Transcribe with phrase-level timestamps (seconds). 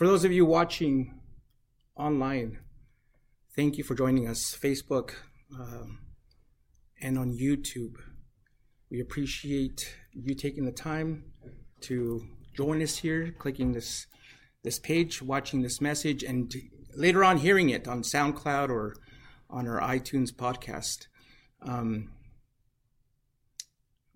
[0.00, 1.20] For those of you watching
[1.94, 2.60] online,
[3.54, 5.10] thank you for joining us, Facebook
[5.54, 5.98] um,
[7.02, 7.96] and on YouTube.
[8.90, 11.24] We appreciate you taking the time
[11.82, 12.22] to
[12.56, 14.06] join us here, clicking this
[14.62, 16.50] this page, watching this message, and
[16.96, 18.94] later on hearing it on SoundCloud or
[19.50, 21.08] on our iTunes podcast.
[21.60, 22.10] Um,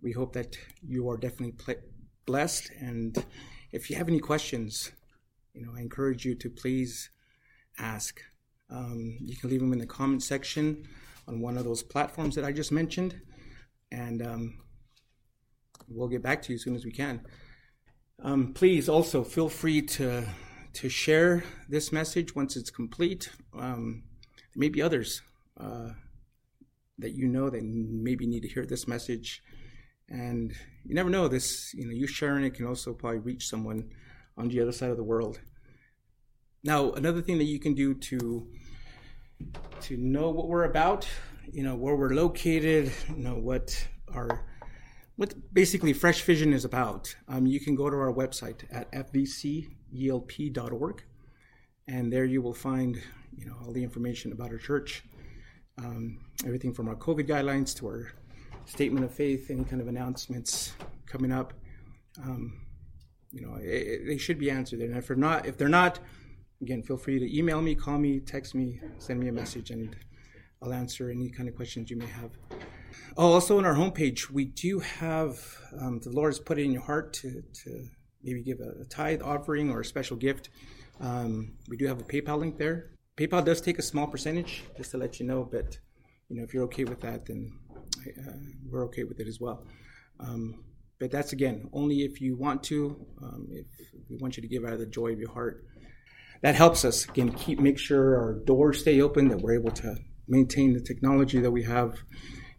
[0.00, 1.84] we hope that you are definitely pl-
[2.24, 2.70] blessed.
[2.80, 3.22] And
[3.70, 4.90] if you have any questions,
[5.54, 7.10] you know, I encourage you to please
[7.78, 8.20] ask.
[8.68, 10.86] Um, you can leave them in the comment section
[11.28, 13.20] on one of those platforms that I just mentioned,
[13.92, 14.58] and um,
[15.88, 17.22] we'll get back to you as soon as we can.
[18.22, 20.26] Um, please also feel free to
[20.74, 23.30] to share this message once it's complete.
[23.56, 24.02] Um,
[24.56, 25.22] maybe others
[25.56, 25.90] uh,
[26.98, 29.40] that you know that maybe need to hear this message,
[30.08, 30.52] and
[30.84, 31.28] you never know.
[31.28, 33.90] This you know you sharing it can also probably reach someone
[34.36, 35.40] on the other side of the world.
[36.62, 38.48] Now, another thing that you can do to
[39.82, 41.06] to know what we're about,
[41.52, 44.46] you know, where we're located, you know, what our
[45.16, 47.14] what basically Fresh Vision is about.
[47.28, 51.02] Um, you can go to our website at fvcelp.org,
[51.86, 53.00] and there you will find,
[53.36, 55.04] you know, all the information about our church,
[55.78, 58.12] um, everything from our COVID guidelines to our
[58.66, 60.72] statement of faith, any kind of announcements
[61.06, 61.52] coming up.
[62.22, 62.63] Um,
[63.34, 64.80] you know, it, it, they should be answered.
[64.80, 65.98] And if they're not, if they're not,
[66.62, 69.96] again, feel free to email me, call me, text me, send me a message, and
[70.62, 72.30] I'll answer any kind of questions you may have.
[73.16, 75.38] Oh, also on our homepage, we do have
[75.80, 77.86] um, the has put it in your heart to, to
[78.22, 80.50] maybe give a, a tithe offering or a special gift.
[81.00, 82.92] Um, we do have a PayPal link there.
[83.16, 85.48] PayPal does take a small percentage, just to let you know.
[85.50, 85.78] But
[86.28, 87.52] you know, if you're okay with that, then
[88.18, 88.32] uh,
[88.68, 89.66] we're okay with it as well.
[90.20, 90.64] Um,
[91.04, 92.96] but that's again only if you want to.
[93.22, 93.66] Um, if
[94.08, 95.62] we want you to give out of the joy of your heart,
[96.40, 99.96] that helps us again keep make sure our doors stay open, that we're able to
[100.26, 101.90] maintain the technology that we have,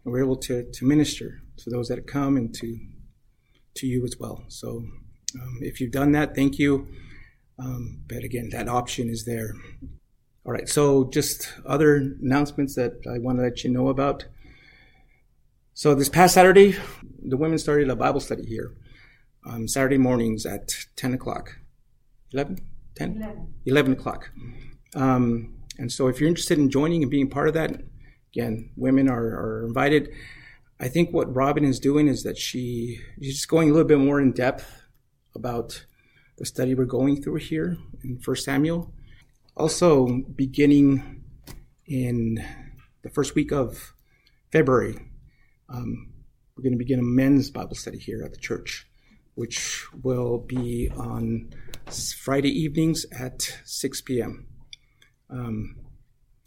[0.04, 2.78] and we're able to to minister to those that come and to
[3.78, 4.44] to you as well.
[4.46, 4.84] So
[5.34, 6.86] um, if you've done that, thank you.
[7.58, 9.54] Um, but again, that option is there.
[10.44, 14.26] All right, so just other announcements that I want to let you know about.
[15.76, 16.74] So this past Saturday,
[17.22, 18.72] the women started a Bible study here.
[19.44, 21.58] Um, Saturday mornings at 10 o'clock.
[22.32, 22.66] 11?
[22.94, 23.16] 10?
[23.18, 24.30] 11, 11 o'clock.
[24.94, 27.82] Um, and so if you're interested in joining and being part of that,
[28.32, 30.08] again, women are, are invited.
[30.80, 33.98] I think what Robin is doing is that she she's just going a little bit
[33.98, 34.80] more in depth
[35.34, 35.84] about
[36.38, 38.94] the study we're going through here in First Samuel.
[39.54, 41.22] Also, beginning
[41.84, 42.42] in
[43.02, 43.92] the first week of
[44.50, 44.98] February,
[45.68, 46.12] um,
[46.56, 48.88] we're going to begin a men's Bible study here at the church,
[49.34, 51.50] which will be on
[52.22, 54.46] Friday evenings at 6 p.m.
[55.28, 55.76] Um,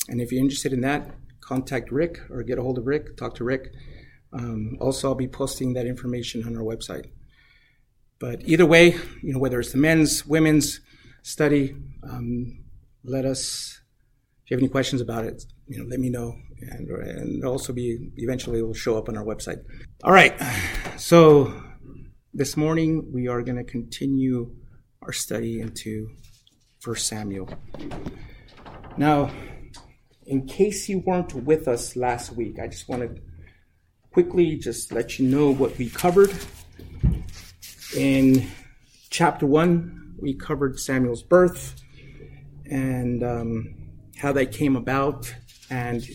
[0.08, 3.36] and if you're interested in that, contact Rick or get a hold of Rick, talk
[3.36, 3.72] to Rick.
[4.34, 7.12] Um, also, I'll be posting that information on our website.
[8.20, 10.82] But either way, you know, whether it's the men's, women's
[11.24, 12.64] study, um,
[13.04, 13.82] let us,
[14.44, 17.74] if you have any questions about it, you know, let me know and, and also
[17.74, 19.60] be eventually will show up on our website.
[20.04, 20.40] All right,
[20.98, 21.54] so
[22.34, 24.56] this morning we are going to continue
[25.02, 26.10] our study into
[26.80, 27.50] First Samuel.
[28.98, 29.32] Now,
[30.26, 33.22] in case you weren't with us last week, I just want to
[34.12, 36.32] quickly just let you know what we covered.
[37.96, 38.48] In
[39.10, 41.82] chapter one, we covered Samuel's birth
[42.70, 43.76] and um,
[44.18, 45.34] how that came about
[45.70, 46.08] and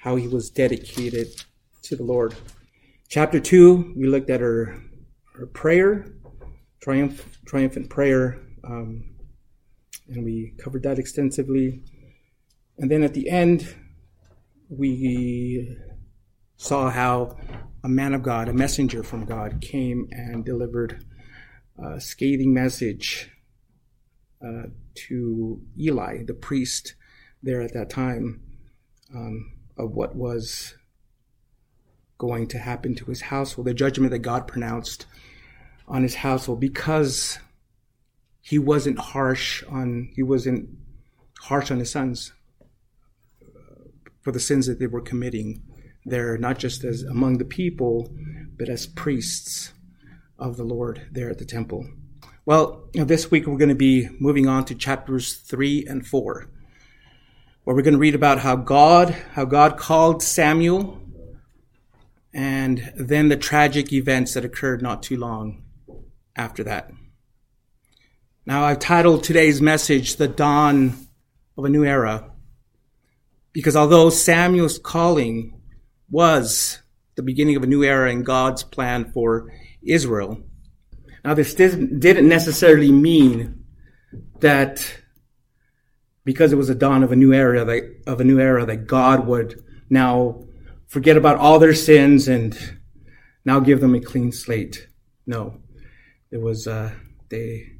[0.00, 1.28] how he was dedicated
[1.82, 2.34] to the Lord.
[3.08, 4.82] Chapter 2, we looked at her,
[5.34, 6.06] her prayer,
[6.80, 9.04] triumph, triumphant prayer, um,
[10.08, 11.82] and we covered that extensively.
[12.78, 13.74] And then at the end,
[14.70, 15.76] we
[16.56, 17.36] saw how
[17.84, 21.04] a man of God, a messenger from God, came and delivered
[21.78, 23.30] a scathing message
[24.42, 26.94] uh, to Eli, the priest
[27.42, 28.40] there at that time.
[29.14, 30.74] Um, of what was
[32.18, 35.06] going to happen to his household, the judgment that God pronounced
[35.88, 37.38] on his household because
[38.40, 40.68] he wasn't harsh on he wasn't
[41.40, 42.32] harsh on his sons
[43.42, 43.84] uh,
[44.20, 45.62] for the sins that they were committing
[46.04, 48.08] there not just as among the people
[48.56, 49.72] but as priests
[50.38, 51.86] of the Lord there at the temple.
[52.46, 56.48] Well, this week we're going to be moving on to chapters 3 and 4
[57.70, 61.00] where we're going to read about how God, how God called Samuel,
[62.34, 65.62] and then the tragic events that occurred not too long
[66.34, 66.90] after that.
[68.44, 70.94] Now, I've titled today's message, The Dawn
[71.56, 72.32] of a New Era,
[73.52, 75.62] because although Samuel's calling
[76.10, 76.80] was
[77.14, 80.42] the beginning of a new era in God's plan for Israel,
[81.24, 83.64] now this didn't necessarily mean
[84.40, 84.84] that
[86.24, 88.86] because it was a dawn of a new era, that, of a new era, that
[88.86, 90.44] God would now
[90.86, 92.58] forget about all their sins and
[93.44, 94.86] now give them a clean slate.
[95.26, 95.60] No,
[96.30, 96.90] it was, uh,
[97.28, 97.72] they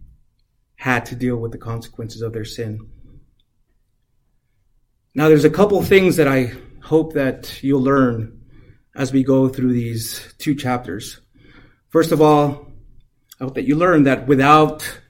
[0.76, 2.88] had to deal with the consequences of their sin.
[5.14, 6.52] Now, there's a couple things that I
[6.82, 8.40] hope that you'll learn
[8.94, 11.20] as we go through these two chapters.
[11.88, 12.68] First of all,
[13.40, 15.00] I hope that you learn that without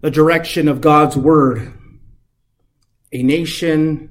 [0.00, 1.72] the direction of God's word,
[3.12, 4.10] a nation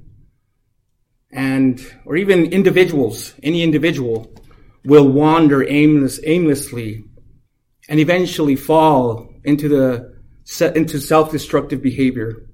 [1.30, 4.32] and, or even individuals, any individual
[4.84, 7.04] will wander aimless, aimlessly
[7.88, 10.12] and eventually fall into the
[10.74, 12.48] into self-destructive behavior.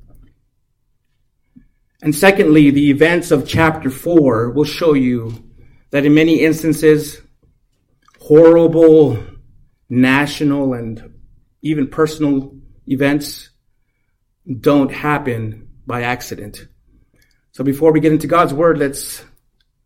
[2.03, 5.51] And secondly, the events of chapter four will show you
[5.91, 7.21] that in many instances,
[8.21, 9.25] horrible
[9.89, 11.15] national and
[11.63, 12.55] even personal
[12.87, 13.51] events
[14.61, 16.69] don't happen by accident.
[17.53, 19.25] So before we get into God's word, let's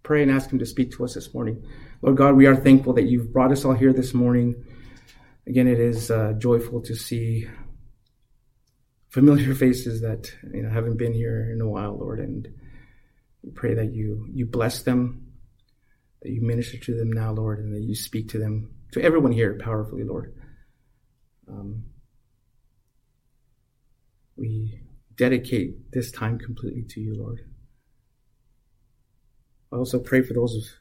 [0.03, 1.65] pray and ask Him to speak to us this morning.
[2.03, 4.65] Lord God, we are thankful that you've brought us all here this morning.
[5.47, 7.49] Again, it is uh, joyful to see
[9.11, 12.49] familiar faces that you know haven't been here in a while, Lord, and
[13.45, 15.33] we pray that you you bless them,
[16.23, 19.31] that you minister to them now, Lord, and that you speak to them, to everyone
[19.31, 20.35] here powerfully, Lord.
[21.49, 21.85] Um,
[24.37, 24.82] we
[25.17, 27.41] dedicate this time completely to you, Lord.
[29.73, 30.77] I also pray for those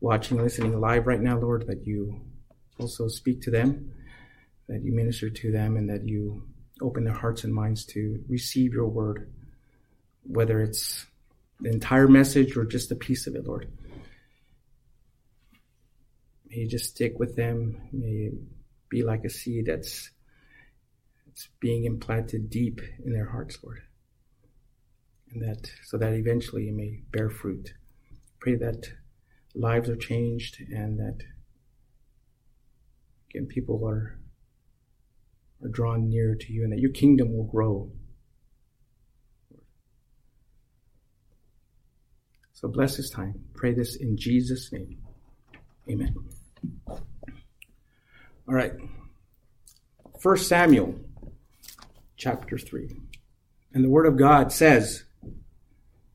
[0.00, 2.20] watching, listening live right now, Lord, that you
[2.78, 3.92] also speak to them,
[4.68, 6.48] that you minister to them, and that you
[6.80, 9.32] open their hearts and minds to receive your word,
[10.24, 11.06] whether it's
[11.60, 13.70] the entire message or just a piece of it, Lord.
[16.48, 17.80] May you just stick with them.
[17.92, 18.34] May it
[18.88, 20.10] be like a seed that's,
[21.32, 23.80] that's being implanted deep in their hearts, Lord.
[25.32, 27.72] And that so that eventually it may bear fruit.
[28.38, 28.92] Pray that
[29.54, 31.20] lives are changed and that
[33.30, 34.18] again people are
[35.62, 37.90] are drawn near to you and that your kingdom will grow.
[42.52, 43.42] So bless this time.
[43.54, 44.98] Pray this in Jesus' name.
[45.88, 46.14] Amen.
[46.86, 47.00] All
[48.46, 48.72] right.
[50.20, 50.94] First Samuel
[52.22, 52.88] chapter 3.
[53.74, 55.02] And the word of God says,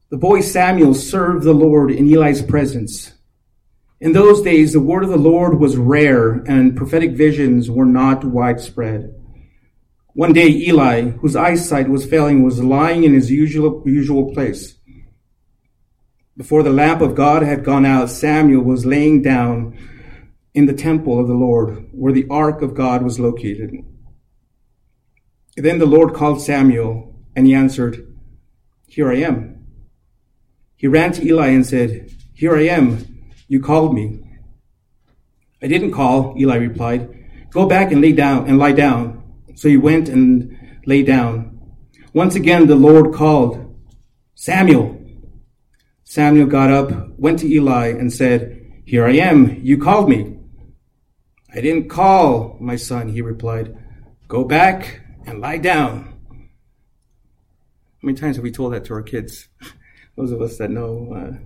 [0.10, 3.12] The boy Samuel served the Lord in Eli's presence.
[4.00, 8.24] In those days, the word of the Lord was rare and prophetic visions were not
[8.24, 9.14] widespread.
[10.14, 14.76] One day, Eli, whose eyesight was failing, was lying in his usual, usual place.
[16.38, 19.78] Before the lamp of God had gone out, Samuel was laying down
[20.54, 23.84] in the temple of the Lord, where the ark of God was located.
[25.58, 28.16] Then the Lord called Samuel, and he answered,
[28.86, 29.66] Here I am.
[30.76, 33.04] He ran to Eli and said, Here I am.
[33.48, 34.24] You called me.
[35.60, 37.10] I didn't call, Eli replied.
[37.50, 39.24] Go back and lay down and lie down.
[39.56, 40.56] So he went and
[40.86, 41.60] lay down.
[42.14, 43.76] Once again, the Lord called,
[44.36, 45.02] Samuel.
[46.04, 49.60] Samuel got up, went to Eli, and said, Here I am.
[49.64, 50.38] You called me.
[51.52, 53.76] I didn't call, my son, he replied.
[54.28, 56.14] Go back and lie down.
[56.32, 59.50] How many times have we told that to our kids?
[60.16, 61.38] Those of us that know uh,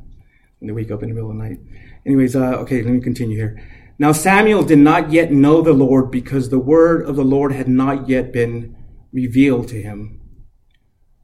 [0.59, 1.59] when they wake up in the middle of the night.
[2.05, 3.61] Anyways, uh, okay, let me continue here.
[3.97, 7.67] Now Samuel did not yet know the Lord because the word of the Lord had
[7.67, 8.75] not yet been
[9.11, 10.21] revealed to him.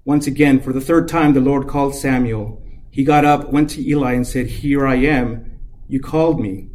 [0.03, 2.63] Once again, for the third time, the Lord called Samuel.
[2.91, 5.59] He got up, went to Eli, and said, Here I am.
[5.87, 6.69] You called me.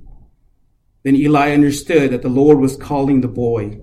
[1.02, 3.80] Then Eli understood that the Lord was calling the boy.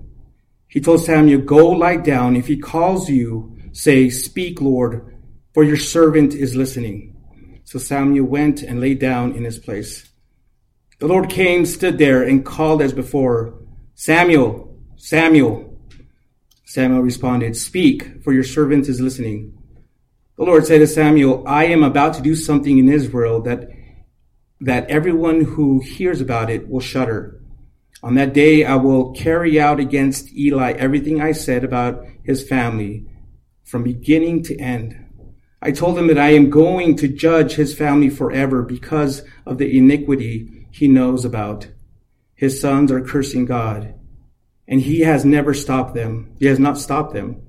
[0.70, 2.36] He told Samuel, Go lie down.
[2.36, 5.18] If he calls you, say, Speak, Lord,
[5.52, 7.16] for your servant is listening.
[7.64, 10.08] So Samuel went and lay down in his place.
[11.00, 13.58] The Lord came, stood there, and called as before,
[13.94, 15.76] Samuel, Samuel.
[16.64, 19.58] Samuel responded, Speak, for your servant is listening.
[20.36, 23.70] The Lord said to Samuel, I am about to do something in Israel that,
[24.60, 27.39] that everyone who hears about it will shudder.
[28.02, 33.06] On that day, I will carry out against Eli everything I said about his family
[33.64, 34.96] from beginning to end.
[35.60, 39.76] I told him that I am going to judge his family forever because of the
[39.76, 41.68] iniquity he knows about.
[42.34, 43.94] His sons are cursing God,
[44.66, 46.34] and he has never stopped them.
[46.38, 47.42] He has not stopped them.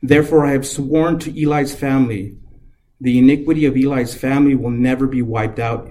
[0.00, 2.36] Therefore, I have sworn to Eli's family,
[3.00, 5.90] the iniquity of Eli's family will never be wiped out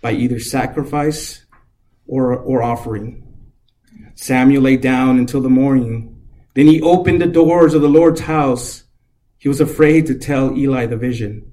[0.00, 1.44] by either sacrifice
[2.06, 3.25] or, or offering.
[4.16, 6.20] Samuel lay down until the morning.
[6.54, 8.82] Then he opened the doors of the Lord's house.
[9.38, 11.52] He was afraid to tell Eli the vision.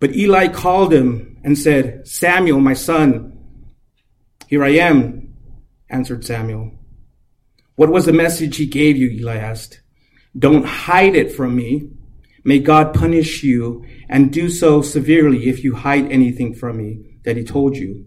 [0.00, 3.38] But Eli called him and said, Samuel, my son.
[4.48, 5.34] Here I am,
[5.88, 6.72] answered Samuel.
[7.76, 9.08] What was the message he gave you?
[9.08, 9.80] Eli asked.
[10.36, 11.88] Don't hide it from me.
[12.44, 17.36] May God punish you and do so severely if you hide anything from me that
[17.36, 18.04] he told you.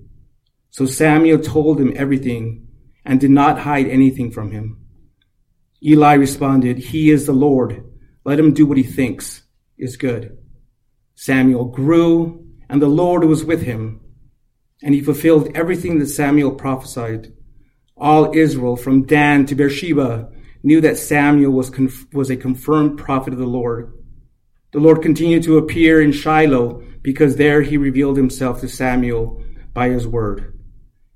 [0.72, 2.65] So Samuel told him everything
[3.06, 4.78] and did not hide anything from him.
[5.84, 7.84] Eli responded, He is the Lord.
[8.24, 9.44] Let him do what he thinks
[9.78, 10.38] is good.
[11.14, 14.02] Samuel grew, and the Lord was with him,
[14.82, 17.34] and he fulfilled everything that Samuel prophesied.
[17.96, 20.32] All Israel, from Dan to Beersheba,
[20.64, 23.94] knew that Samuel was, conf- was a confirmed prophet of the Lord.
[24.74, 29.42] The Lord continued to appear in Shiloh because there he revealed himself to Samuel
[29.74, 30.55] by his word.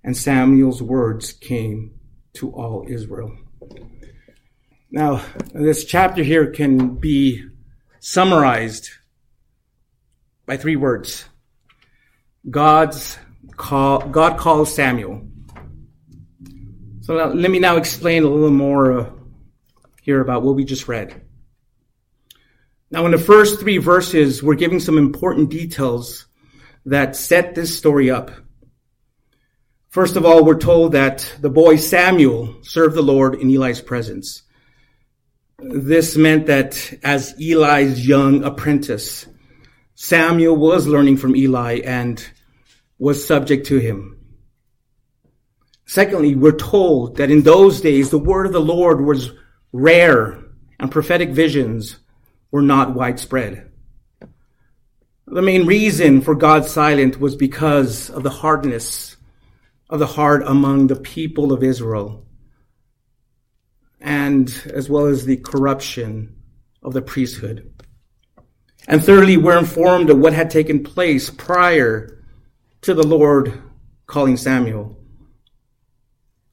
[0.04, 2.00] And Samuel's words came
[2.34, 3.38] to all Israel.
[4.92, 7.46] Now, this chapter here can be
[8.00, 8.90] summarized
[10.46, 11.26] by three words.
[12.50, 13.18] God's
[13.56, 15.28] call, God calls Samuel.
[17.02, 19.10] So let me now explain a little more uh,
[20.02, 21.22] here about what we just read.
[22.92, 26.26] Now, in the first three verses, we're giving some important details
[26.86, 28.32] that set this story up.
[29.90, 34.44] First of all, we're told that the boy Samuel served the Lord in Eli's presence.
[35.58, 39.26] This meant that as Eli's young apprentice,
[39.96, 42.24] Samuel was learning from Eli and
[43.00, 44.20] was subject to him.
[45.88, 49.32] Secondly, we're told that in those days, the word of the Lord was
[49.74, 50.44] rare
[50.80, 51.98] and prophetic visions
[52.52, 53.72] were not widespread.
[55.26, 59.16] The main reason for God's silence was because of the hardness
[59.90, 62.26] of the heart among the people of Israel
[64.02, 66.36] and as well as the corruption
[66.82, 67.74] of the priesthood.
[68.88, 72.24] And thirdly, we're informed of what had taken place prior
[72.82, 73.62] to the Lord
[74.08, 74.98] calling Samuel.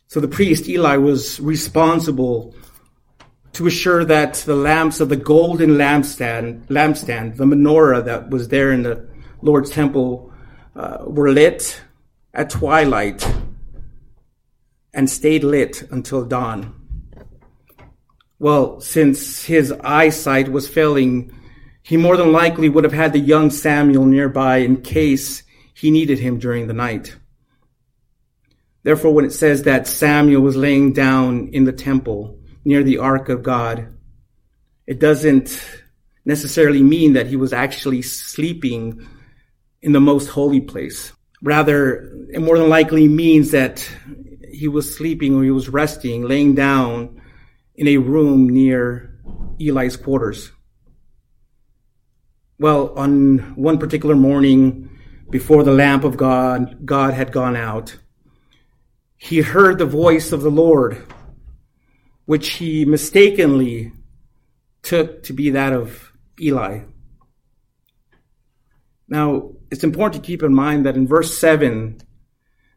[0.09, 2.55] So the priest Eli was responsible
[3.53, 8.73] to assure that the lamps of the golden lampstand, lampstand, the menorah that was there
[8.73, 9.09] in the
[9.41, 10.33] Lord's temple,
[10.75, 11.81] uh, were lit
[12.37, 13.27] at twilight
[14.93, 16.75] and stayed lit until dawn.
[18.39, 21.33] Well, since his eyesight was failing,
[21.83, 25.43] he more than likely would have had the young Samuel nearby in case
[25.75, 27.17] he needed him during the night.
[28.83, 33.31] Therefore, when it says that Samuel was laying down in the temple, near the ark
[33.31, 33.89] of God,
[34.87, 35.65] it doesn't
[36.25, 39.07] necessarily mean that he was actually sleeping
[39.81, 41.13] in the most holy place.
[41.47, 43.89] Rather, it more than likely means that
[44.51, 47.23] he was sleeping or he was resting, laying down
[47.77, 49.21] in a room near
[49.61, 50.51] Eli's quarters.
[52.59, 54.91] Well, on one particular morning,
[55.31, 57.97] before the lamp of God, God had gone out,
[59.17, 61.07] he heard the voice of the Lord
[62.25, 63.93] which he mistakenly
[64.83, 66.11] took to be that of
[66.41, 66.81] Eli.
[69.07, 72.01] Now, it's important to keep in mind that in verse 7,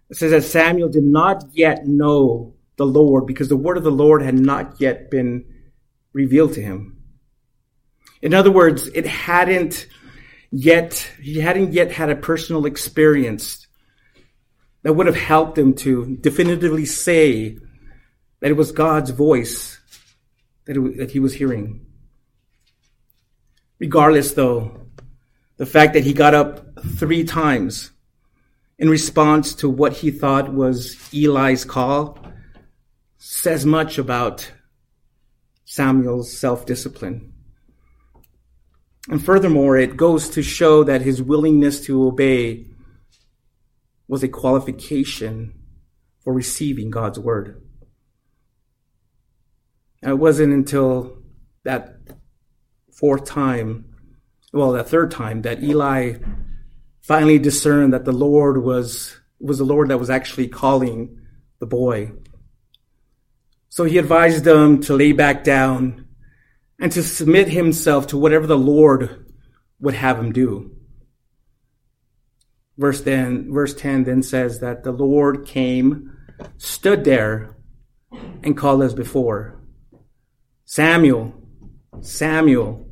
[0.09, 3.91] it says that Samuel did not yet know the Lord because the word of the
[3.91, 5.45] Lord had not yet been
[6.13, 7.03] revealed to him.
[8.21, 9.87] In other words, it hadn't
[10.51, 13.67] yet, he hadn't yet had a personal experience
[14.83, 17.57] that would have helped him to definitively say
[18.39, 19.79] that it was God's voice
[20.65, 21.85] that, it, that he was hearing.
[23.77, 24.87] Regardless, though,
[25.57, 27.91] the fact that he got up three times
[28.77, 32.17] in response to what he thought was Eli's call
[33.17, 34.51] says much about
[35.65, 37.33] Samuel's self discipline.
[39.09, 42.67] And furthermore, it goes to show that his willingness to obey
[44.07, 45.53] was a qualification
[46.23, 47.61] for receiving God's word.
[50.01, 51.17] And it wasn't until
[51.63, 51.97] that
[52.93, 53.85] fourth time,
[54.53, 56.15] well, that third time, that Eli
[57.01, 61.19] finally discerned that the Lord was, was the Lord that was actually calling
[61.59, 62.11] the boy.
[63.69, 66.07] So he advised them to lay back down
[66.79, 69.25] and to submit himself to whatever the Lord
[69.79, 70.71] would have him do.
[72.77, 76.17] Verse then, verse 10 then says that the Lord came,
[76.57, 77.57] stood there
[78.43, 79.59] and called as before.
[80.65, 81.33] Samuel,
[82.01, 82.87] Samuel.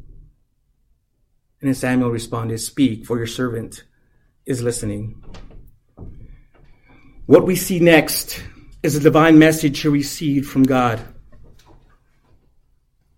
[1.61, 3.83] And then Samuel responded, Speak, for your servant
[4.47, 5.21] is listening.
[7.25, 8.41] What we see next
[8.81, 11.01] is a divine message he received from God.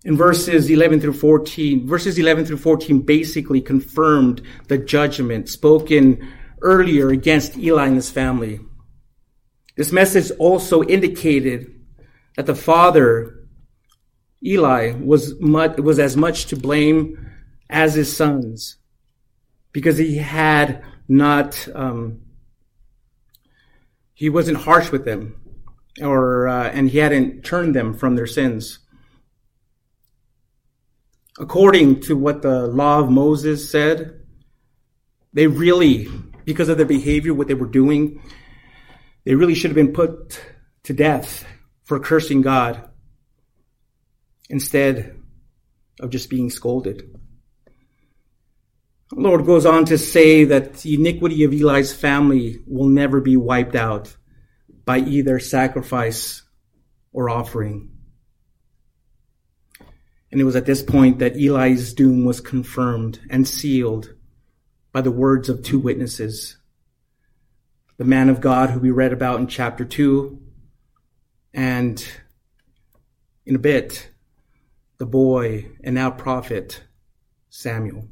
[0.03, 6.27] In verses 11 through 14, verses 11 through 14 basically confirmed the judgment spoken
[6.61, 8.59] earlier against Eli and his family.
[9.77, 11.71] This message also indicated
[12.35, 13.47] that the father,
[14.43, 17.29] Eli, was, much, was as much to blame
[17.69, 18.77] as his sons
[19.71, 22.21] because he had not, um,
[24.13, 25.35] he wasn't harsh with them
[26.01, 28.79] or, uh, and he hadn't turned them from their sins
[31.39, 34.19] according to what the law of Moses said,
[35.33, 36.07] they really,
[36.43, 38.21] because of their behavior, what they were doing,
[39.23, 40.41] they really should have been put
[40.83, 41.45] to death
[41.85, 42.89] for cursing God
[44.49, 45.15] instead
[45.99, 47.18] of just being scolded.
[49.11, 53.37] The Lord goes on to say that the iniquity of Eli's family will never be
[53.37, 54.15] wiped out
[54.85, 56.43] by either sacrifice
[57.11, 57.89] or offering.
[60.31, 64.13] And it was at this point that Eli's doom was confirmed and sealed
[64.91, 66.57] by the words of two witnesses.
[67.97, 70.39] The man of God who we read about in chapter 2,
[71.53, 72.07] and
[73.45, 74.11] in a bit,
[74.99, 76.83] the boy and now prophet
[77.49, 78.07] Samuel.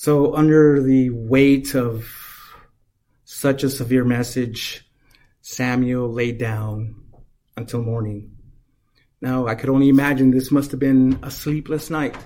[0.00, 2.08] So, under the weight of
[3.24, 4.88] such a severe message,
[5.40, 7.02] Samuel lay down
[7.56, 8.30] until morning.
[9.20, 12.16] Now, I could only imagine this must have been a sleepless night.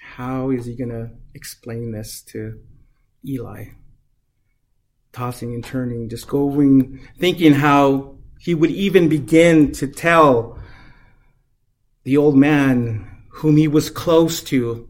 [0.00, 2.58] How is he going to explain this to
[3.24, 3.66] Eli?
[5.12, 10.58] Tossing and turning, just going, thinking how he would even begin to tell
[12.02, 14.88] the old man whom he was close to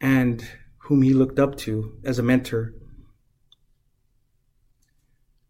[0.00, 0.46] and
[0.78, 2.74] whom he looked up to as a mentor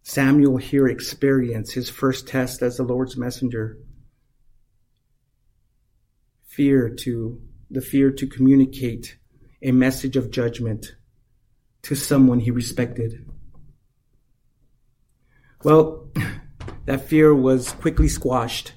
[0.09, 3.77] Samuel here experienced his first test as the Lord's messenger.
[6.47, 9.19] Fear to, the fear to communicate
[9.61, 10.95] a message of judgment
[11.83, 13.31] to someone he respected.
[15.63, 16.09] Well,
[16.87, 18.73] that fear was quickly squashed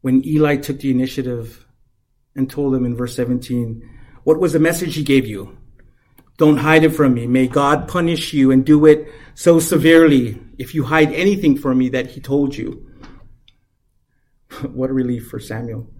[0.00, 1.66] when Eli took the initiative
[2.34, 3.86] and told him in verse 17,
[4.24, 5.56] What was the message he gave you?
[6.36, 7.26] Don't hide it from me.
[7.26, 11.90] May God punish you and do it so severely if you hide anything from me
[11.90, 12.90] that he told you.
[14.72, 15.90] what a relief for Samuel.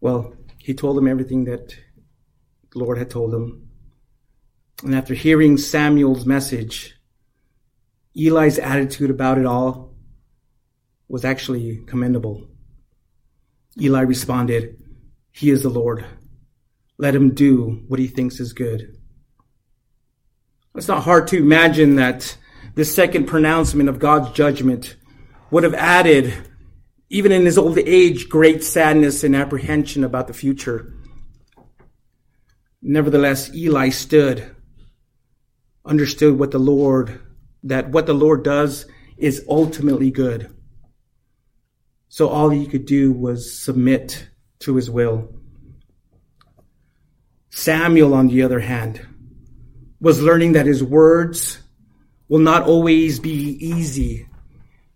[0.00, 1.76] Well, he told him everything that
[2.72, 3.68] the Lord had told him.
[4.82, 6.96] And after hearing Samuel's message,
[8.16, 9.94] Eli's attitude about it all
[11.08, 12.48] was actually commendable.
[13.78, 14.79] Eli responded,
[15.32, 16.04] He is the Lord.
[16.98, 18.96] Let him do what he thinks is good.
[20.74, 22.36] It's not hard to imagine that
[22.74, 24.96] this second pronouncement of God's judgment
[25.50, 26.32] would have added,
[27.08, 30.94] even in his old age, great sadness and apprehension about the future.
[32.82, 34.54] Nevertheless, Eli stood,
[35.84, 37.20] understood what the Lord,
[37.64, 38.86] that what the Lord does
[39.18, 40.54] is ultimately good.
[42.08, 44.29] So all he could do was submit
[44.60, 45.28] to his will.
[47.50, 49.06] Samuel, on the other hand,
[50.00, 51.58] was learning that his words
[52.28, 54.26] will not always be easy,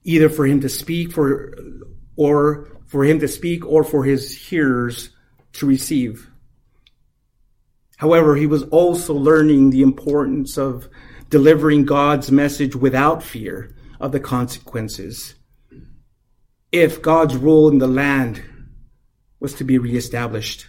[0.04, 1.54] either for him to speak for,
[2.16, 5.10] or for him to speak or for his hearers
[5.54, 6.30] to receive.
[7.96, 10.88] However, he was also learning the importance of
[11.30, 15.34] delivering God's message without fear of the consequences.
[16.70, 18.42] If God's rule in the land
[19.44, 20.66] was to be reestablished.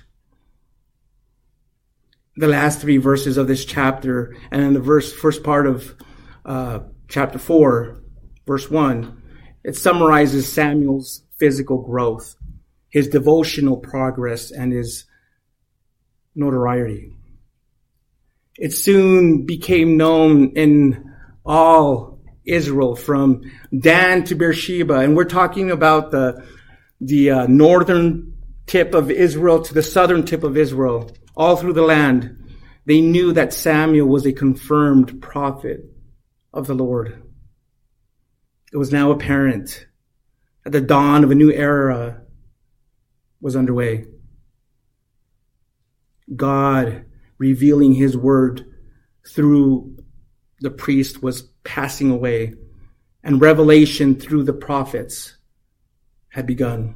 [2.35, 5.95] The last three verses of this chapter and in the verse first part of
[6.43, 8.01] uh, chapter 4
[8.45, 9.21] verse 1
[9.63, 12.35] it summarizes samuel's physical growth
[12.89, 15.05] his devotional progress and his
[16.35, 17.15] notoriety.
[18.57, 26.11] It soon became known in all israel from dan to beersheba and we're talking about
[26.11, 26.45] the
[26.99, 28.34] the uh, northern
[28.65, 32.53] tip of israel to the southern tip of israel all through the land,
[32.85, 35.85] they knew that Samuel was a confirmed prophet
[36.53, 37.21] of the Lord.
[38.71, 39.85] It was now apparent
[40.63, 42.21] that the dawn of a new era
[43.41, 44.05] was underway.
[46.33, 47.05] God
[47.37, 48.65] revealing his word
[49.27, 49.97] through
[50.61, 52.53] the priest was passing away
[53.23, 55.35] and revelation through the prophets
[56.29, 56.95] had begun.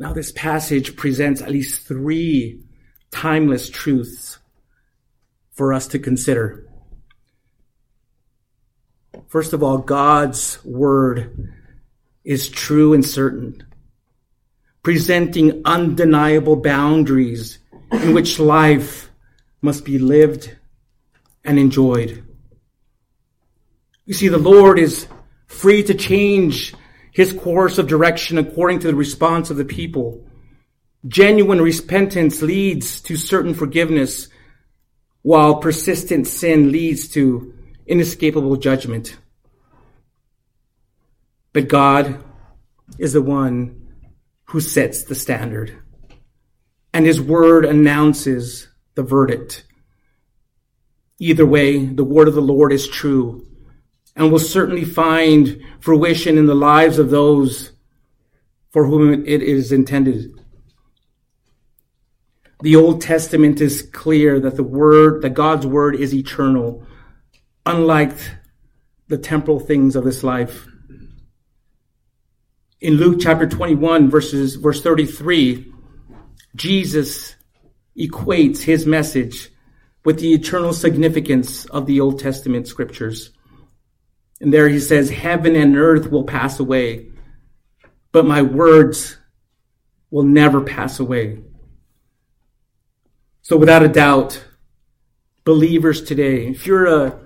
[0.00, 2.62] Now, this passage presents at least three
[3.10, 4.38] timeless truths
[5.52, 6.66] for us to consider.
[9.28, 11.52] First of all, God's word
[12.24, 13.62] is true and certain,
[14.82, 17.58] presenting undeniable boundaries
[17.92, 19.10] in which life
[19.60, 20.56] must be lived
[21.44, 22.24] and enjoyed.
[24.06, 25.06] You see, the Lord is
[25.46, 26.74] free to change
[27.20, 30.26] his course of direction according to the response of the people.
[31.06, 34.28] Genuine repentance leads to certain forgiveness,
[35.20, 37.52] while persistent sin leads to
[37.86, 39.18] inescapable judgment.
[41.52, 42.24] But God
[42.98, 43.86] is the one
[44.44, 45.76] who sets the standard,
[46.94, 49.66] and his word announces the verdict.
[51.18, 53.46] Either way, the word of the Lord is true
[54.20, 57.72] and will certainly find fruition in the lives of those
[58.68, 60.30] for whom it is intended.
[62.60, 66.86] The Old Testament is clear that the word, that God's word is eternal,
[67.64, 68.12] unlike
[69.08, 70.68] the temporal things of this life.
[72.82, 75.72] In Luke chapter 21 verses, verse 33,
[76.56, 77.36] Jesus
[77.96, 79.48] equates his message
[80.04, 83.30] with the eternal significance of the Old Testament scriptures.
[84.40, 87.10] And there he says, heaven and earth will pass away,
[88.10, 89.18] but my words
[90.10, 91.42] will never pass away.
[93.42, 94.42] So without a doubt,
[95.44, 97.20] believers today, if you're a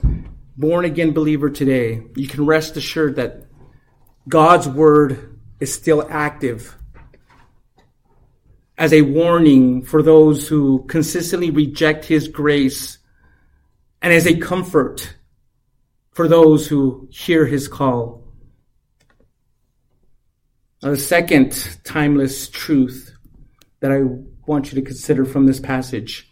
[0.57, 3.47] born again believer today, you can rest assured that
[4.29, 6.77] God's word is still active
[8.77, 12.99] as a warning for those who consistently reject his grace
[14.03, 15.15] and as a comfort
[16.15, 18.25] for those who hear his call.
[20.83, 23.13] Now, the second timeless truth
[23.81, 24.03] that I
[24.47, 26.31] want you to consider from this passage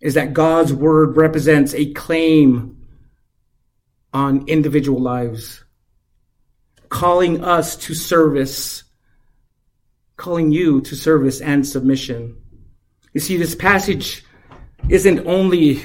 [0.00, 2.86] is that God's word represents a claim
[4.12, 5.62] on individual lives,
[6.88, 8.82] calling us to service,
[10.16, 12.36] calling you to service and submission.
[13.12, 14.24] You see, this passage
[14.88, 15.82] isn't only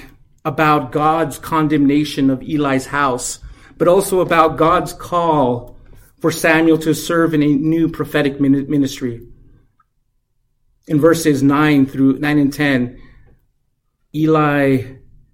[0.48, 3.40] about God's condemnation of Eli's house,
[3.78, 5.78] but also about God's call
[6.22, 9.28] for Samuel to serve in a new prophetic ministry.
[10.88, 12.98] In verses 9 through 9 and 10,
[14.16, 14.84] Eli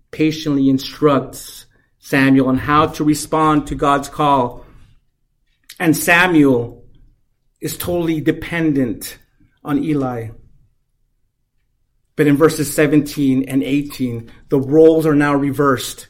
[0.10, 1.68] patiently instructs
[2.00, 4.66] Samuel on how to respond to God's call.
[5.80, 6.86] And Samuel
[7.62, 9.20] is totally dependent
[9.64, 10.30] on Eli.
[12.16, 16.08] But in verses 17 and 18, the roles are now reversed.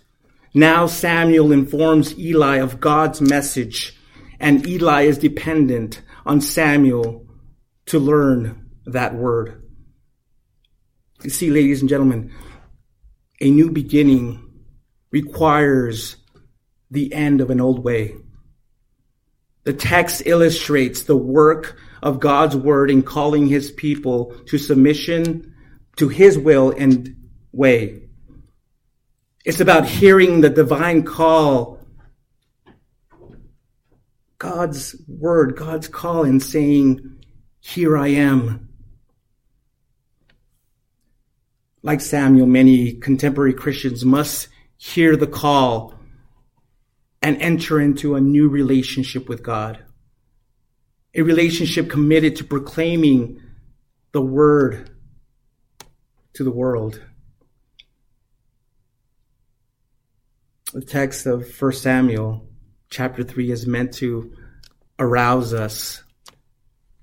[0.54, 3.98] Now Samuel informs Eli of God's message,
[4.40, 7.26] and Eli is dependent on Samuel
[7.88, 9.64] to learn that word.
[11.24, 12.34] You see, ladies and gentlemen,
[13.40, 14.42] a new beginning
[15.12, 16.18] requires
[16.92, 18.16] the end of an old way.
[19.64, 25.53] The text illustrates the work of God's word in calling his people to submission
[25.98, 27.16] to his will and
[27.52, 28.04] way.
[29.46, 31.80] It's about hearing the divine call,
[34.38, 37.24] God's word, God's call, and saying,
[37.60, 38.70] Here I am.
[41.82, 45.94] Like Samuel, many contemporary Christians must hear the call
[47.22, 49.80] and enter into a new relationship with God.
[51.16, 53.42] A relationship committed to proclaiming
[54.14, 54.90] the word
[56.34, 57.02] to the world.
[60.74, 62.48] The text of 1 Samuel
[62.90, 64.34] chapter 3 is meant to
[64.98, 66.04] arouse us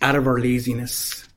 [0.00, 1.28] out of our laziness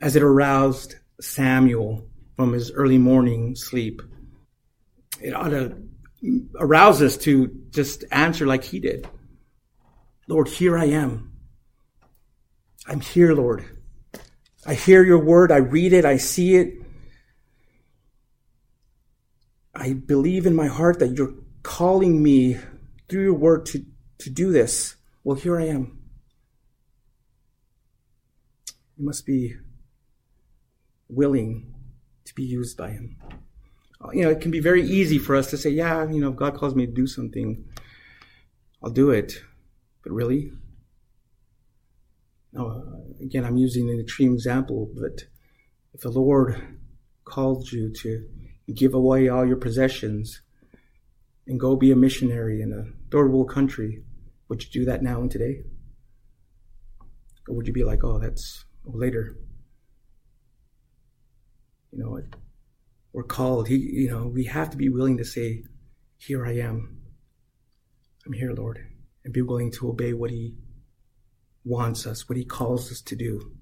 [0.00, 4.02] as it aroused Samuel from his early morning sleep.
[5.20, 5.76] It ought to
[6.58, 9.08] arouse us to just answer like he did.
[10.28, 11.32] Lord, here I am.
[12.86, 13.64] I'm here, Lord.
[14.66, 15.52] I hear your word.
[15.52, 16.04] I read it.
[16.04, 16.85] I see it.
[19.76, 22.58] I believe in my heart that you're calling me
[23.08, 23.84] through your word to,
[24.18, 24.96] to do this.
[25.22, 25.98] Well, here I am.
[28.96, 29.54] You must be
[31.08, 31.74] willing
[32.24, 33.16] to be used by him.
[34.00, 36.30] Uh, you know, it can be very easy for us to say, yeah, you know,
[36.30, 37.64] if God calls me to do something,
[38.82, 39.42] I'll do it.
[40.02, 40.52] But really?
[42.52, 45.24] No, uh, again, I'm using an extreme example, but
[45.92, 46.78] if the Lord
[47.24, 48.26] called you to
[48.74, 50.42] give away all your possessions
[51.46, 54.02] and go be a missionary in a third world country,
[54.48, 55.62] would you do that now and today?
[57.48, 59.36] Or would you be like, oh, that's later?
[61.92, 62.20] You know,
[63.12, 63.68] we're called.
[63.68, 65.64] He, you know, we have to be willing to say,
[66.18, 66.98] here I am.
[68.26, 68.84] I'm here, Lord,
[69.24, 70.56] and be willing to obey what He
[71.64, 73.52] wants us, what He calls us to do.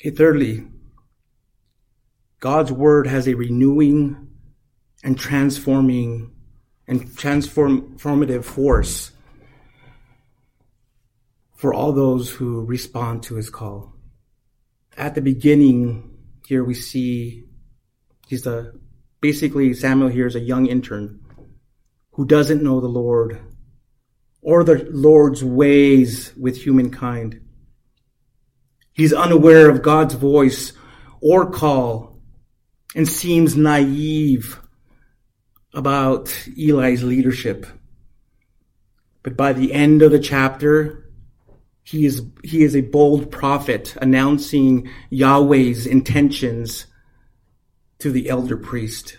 [0.00, 0.66] Okay, thirdly,
[2.42, 4.26] God's Word has a renewing
[5.04, 6.32] and transforming
[6.88, 9.12] and transformative force
[11.54, 13.94] for all those who respond to His call.
[14.96, 17.44] At the beginning, here we see
[18.26, 18.72] he's the
[19.20, 21.20] basically Samuel here is a young intern
[22.10, 23.40] who doesn't know the Lord
[24.40, 27.40] or the Lord's ways with humankind.
[28.92, 30.72] He's unaware of God's voice
[31.20, 32.11] or call
[32.94, 34.60] and seems naive
[35.74, 37.66] about Eli's leadership.
[39.22, 41.10] But by the end of the chapter,
[41.82, 46.86] he is, he is a bold prophet announcing Yahweh's intentions
[47.98, 49.18] to the elder priest.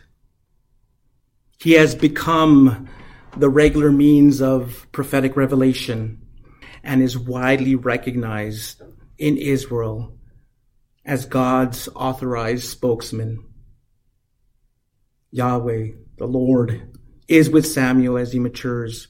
[1.60, 2.90] He has become
[3.38, 6.22] the regular means of prophetic revelation
[6.84, 8.82] and is widely recognized
[9.18, 10.18] in Israel
[11.06, 13.44] as God's authorized spokesman.
[15.34, 16.96] Yahweh, the Lord,
[17.28, 19.08] is with Samuel as he matures,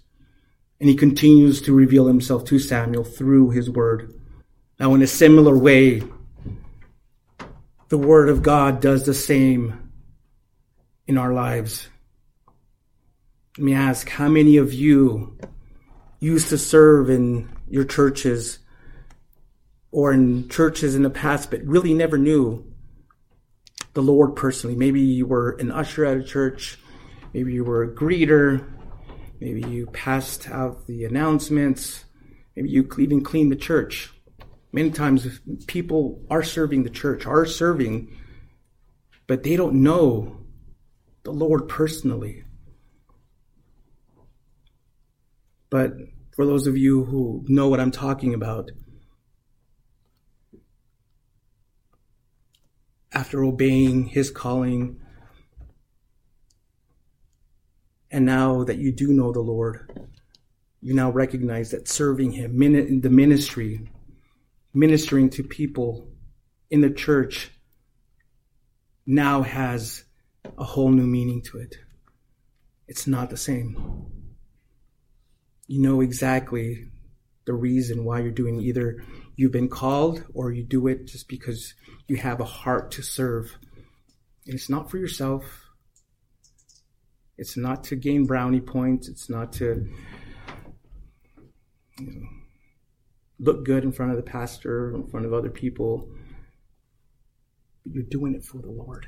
[0.79, 4.13] and he continues to reveal himself to Samuel through his word.
[4.79, 6.01] Now, in a similar way,
[7.89, 9.91] the word of God does the same
[11.07, 11.89] in our lives.
[13.57, 15.37] Let me ask, how many of you
[16.21, 18.59] used to serve in your churches
[19.91, 22.72] or in churches in the past, but really never knew
[23.93, 24.75] the Lord personally?
[24.75, 26.79] Maybe you were an usher at a church.
[27.33, 28.67] Maybe you were a greeter.
[29.39, 32.05] Maybe you passed out the announcements.
[32.55, 34.11] Maybe you even cleaned the church.
[34.71, 38.15] Many times people are serving the church, are serving,
[39.27, 40.37] but they don't know
[41.23, 42.43] the Lord personally.
[45.69, 45.93] But
[46.35, 48.71] for those of you who know what I'm talking about,
[53.13, 54.99] after obeying his calling,
[58.11, 60.09] and now that you do know the Lord,
[60.81, 62.57] you now recognize that serving him
[63.01, 63.87] the ministry,
[64.73, 66.09] ministering to people
[66.69, 67.51] in the church,
[69.05, 70.03] now has
[70.57, 71.77] a whole new meaning to it.
[72.87, 74.11] It's not the same
[75.67, 76.85] you know exactly
[77.45, 79.03] the reason why you're doing either
[79.35, 81.73] you've been called or you do it just because
[82.13, 83.57] you have a heart to serve.
[84.45, 85.43] And it's not for yourself.
[87.39, 89.07] It's not to gain brownie points.
[89.07, 89.89] It's not to
[91.97, 92.27] you know,
[93.39, 96.07] look good in front of the pastor, in front of other people.
[97.83, 99.07] But you're doing it for the Lord.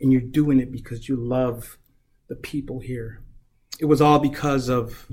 [0.00, 1.78] And you're doing it because you love
[2.26, 3.22] the people here.
[3.78, 5.06] It was all because of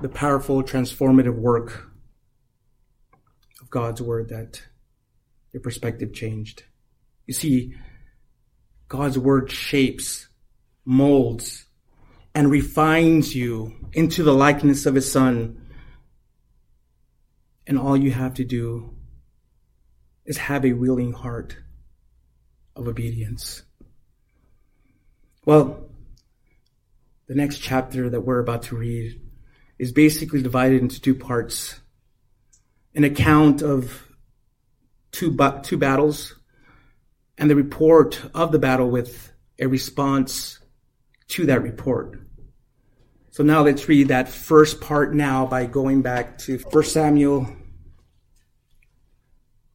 [0.00, 1.90] the powerful, transformative work
[3.60, 4.62] of God's word that
[5.54, 6.64] your perspective changed.
[7.26, 7.74] You see,
[8.88, 10.28] God's word shapes,
[10.84, 11.64] molds,
[12.34, 15.68] and refines you into the likeness of his son.
[17.68, 18.96] And all you have to do
[20.26, 21.56] is have a willing heart
[22.74, 23.62] of obedience.
[25.46, 25.88] Well,
[27.28, 29.20] the next chapter that we're about to read
[29.78, 31.78] is basically divided into two parts.
[32.96, 34.08] An account of
[35.14, 36.34] two, two battles
[37.38, 40.58] and the report of the battle with a response
[41.28, 42.20] to that report.
[43.30, 47.48] So now let's read that first part now by going back to 1 Samuel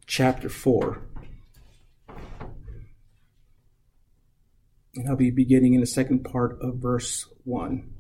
[0.05, 1.01] chapter 4.
[4.95, 7.93] And I'll be beginning in the second part of verse 1.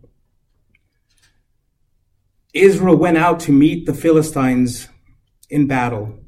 [2.53, 4.89] Israel went out to meet the Philistines
[5.49, 6.19] in battle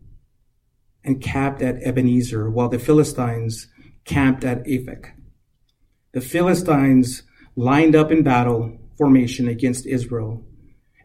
[1.04, 3.68] and camped at Ebenezer, while the Philistines
[4.06, 5.12] camped at Aphek.
[6.12, 7.24] The Philistines
[7.56, 10.44] lined up in battle formation against Israel.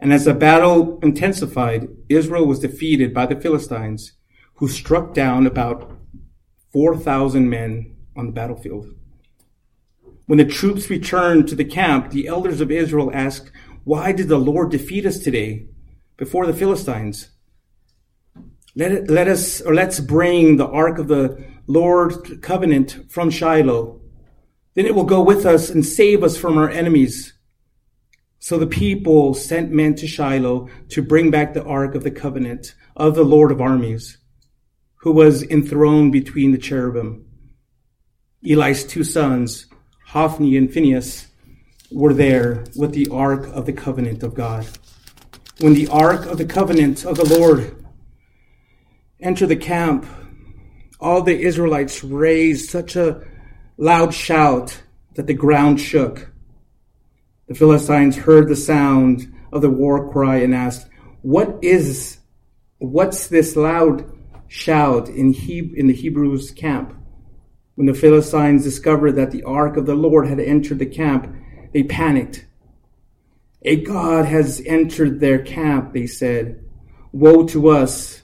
[0.00, 4.12] And as the battle intensified, Israel was defeated by the Philistines,
[4.54, 5.90] who struck down about
[6.72, 8.94] 4,000 men on the battlefield.
[10.26, 13.50] When the troops returned to the camp, the elders of Israel asked,
[13.84, 15.68] why did the Lord defeat us today
[16.16, 17.30] before the Philistines?
[18.76, 24.02] Let, let us, or let's bring the ark of the Lord covenant from Shiloh.
[24.74, 27.32] Then it will go with us and save us from our enemies.
[28.38, 32.74] So the people sent men to Shiloh to bring back the ark of the covenant
[32.94, 34.18] of the Lord of armies,
[34.96, 37.24] who was enthroned between the cherubim.
[38.46, 39.66] Eli's two sons,
[40.08, 41.28] Hophni and Phinehas,
[41.90, 44.66] were there with the ark of the covenant of God.
[45.60, 47.85] When the ark of the covenant of the Lord
[49.20, 50.06] entered the camp,
[51.00, 53.22] all the Israelites raised such a
[53.76, 54.82] loud shout
[55.14, 56.30] that the ground shook.
[57.48, 60.88] The Philistines heard the sound of the war cry and asked,
[61.22, 62.18] What is,
[62.78, 64.10] what's this loud
[64.48, 66.94] shout in, he, in the Hebrews' camp?
[67.76, 71.34] When the Philistines discovered that the ark of the Lord had entered the camp,
[71.72, 72.46] they panicked.
[73.62, 76.64] A God has entered their camp, they said.
[77.12, 78.22] Woe to us!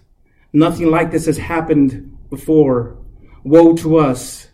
[0.53, 2.99] Nothing like this has happened before.
[3.45, 4.49] Woe to us!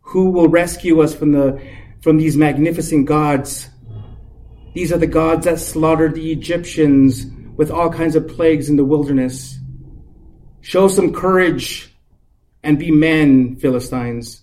[0.00, 1.60] Who will rescue us from the
[2.00, 3.68] from these magnificent gods?
[4.74, 7.26] These are the gods that slaughtered the Egyptians
[7.56, 9.58] with all kinds of plagues in the wilderness.
[10.60, 11.94] Show some courage
[12.62, 14.42] and be men, Philistines.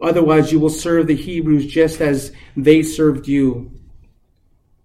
[0.00, 3.70] Otherwise, you will serve the Hebrews just as they served you.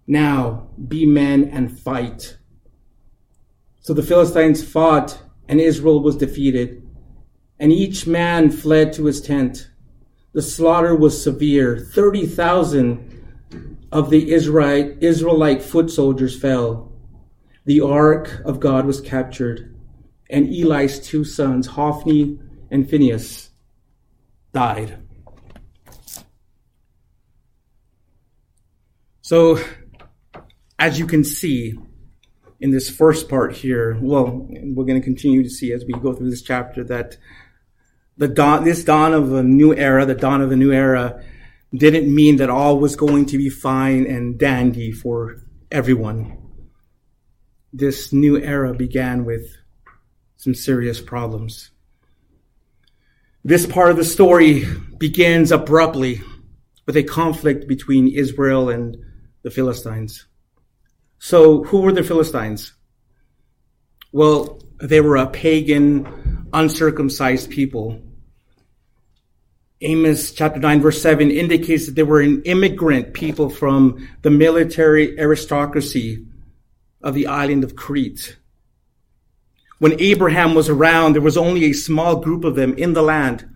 [0.06, 2.36] Now, be men and fight.
[3.80, 6.86] So the Philistines fought, and Israel was defeated,
[7.58, 9.70] and each man fled to his tent.
[10.32, 11.78] The slaughter was severe.
[11.78, 16.92] 30,000 of the Israelite, foot soldiers fell.
[17.64, 19.74] The ark of God was captured,
[20.30, 22.38] and Eli's two sons, Hophni
[22.70, 23.48] and Phinehas,
[24.52, 24.98] died.
[29.22, 29.58] So,
[30.78, 31.78] as you can see
[32.60, 36.12] in this first part here, well, we're going to continue to see as we go
[36.12, 37.16] through this chapter that
[38.16, 41.22] the dawn, this dawn of a new era, the dawn of a new era,
[41.74, 45.36] didn't mean that all was going to be fine and dandy for
[45.70, 46.36] everyone.
[47.72, 49.56] This new era began with
[50.36, 51.70] some serious problems.
[53.44, 54.64] This part of the story
[54.98, 56.22] begins abruptly
[56.86, 58.96] with a conflict between Israel and
[59.42, 60.26] the Philistines.
[61.18, 62.72] So, who were the Philistines?
[64.12, 68.00] Well, they were a pagan, uncircumcised people.
[69.80, 75.18] Amos chapter 9 verse 7 indicates that they were an immigrant people from the military
[75.18, 76.26] aristocracy
[77.02, 78.36] of the island of Crete.
[79.78, 83.48] When Abraham was around, there was only a small group of them in the land,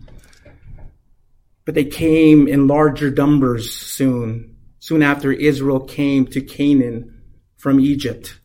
[1.64, 7.21] but they came in larger numbers soon soon after Israel came to Canaan
[7.62, 8.40] from Egypt.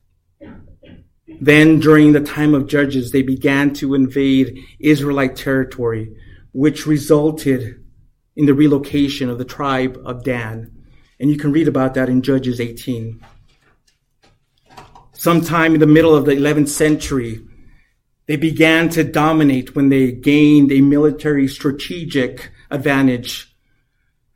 [1.41, 6.15] Then, during the time of Judges, they began to invade Israelite territory,
[6.51, 7.83] which resulted
[8.35, 10.71] in the relocation of the tribe of Dan.
[11.19, 13.19] And you can read about that in Judges 18.
[15.13, 17.41] Sometime in the middle of the 11th century,
[18.27, 23.51] they began to dominate when they gained a military strategic advantage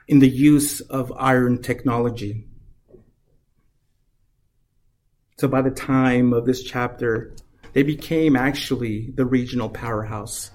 [0.07, 2.47] in the use of iron technology.
[5.41, 7.34] So by the time of this chapter,
[7.73, 10.51] they became actually the regional powerhouse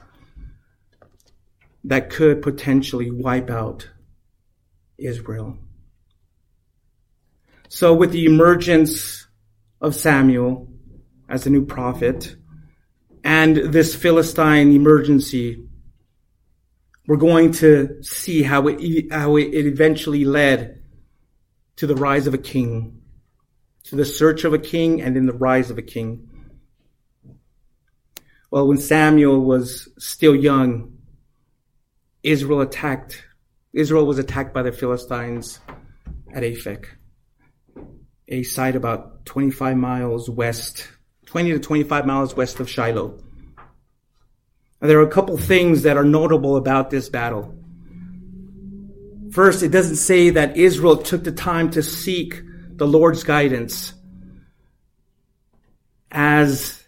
[1.82, 3.90] that could potentially wipe out
[4.96, 5.58] Israel.
[7.68, 9.26] So with the emergence
[9.80, 10.68] of Samuel
[11.28, 12.36] as a new prophet
[13.24, 15.66] and this Philistine emergency,
[17.08, 20.80] we're going to see how it, how it eventually led
[21.74, 23.02] to the rise of a king,
[23.86, 26.28] to the search of a king and then the rise of a king.
[28.50, 30.98] Well, when Samuel was still young,
[32.22, 33.24] Israel attacked,
[33.72, 35.60] Israel was attacked by the Philistines
[36.34, 36.86] at Aphek,
[38.28, 40.88] a site about 25 miles west,
[41.26, 43.18] 20 to 25 miles west of Shiloh.
[44.80, 47.54] There are a couple things that are notable about this battle.
[49.30, 52.42] First, it doesn't say that Israel took the time to seek
[52.76, 53.94] the Lord's guidance
[56.10, 56.82] as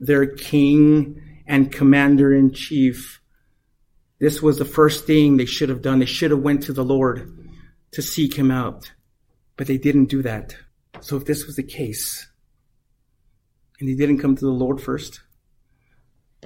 [0.00, 3.20] their king and commander in chief.
[4.18, 5.98] This was the first thing they should have done.
[5.98, 7.50] They should have went to the Lord
[7.92, 8.92] to seek him out,
[9.56, 10.56] but they didn't do that.
[11.00, 12.26] So if this was the case,
[13.78, 15.20] and they didn't come to the Lord first,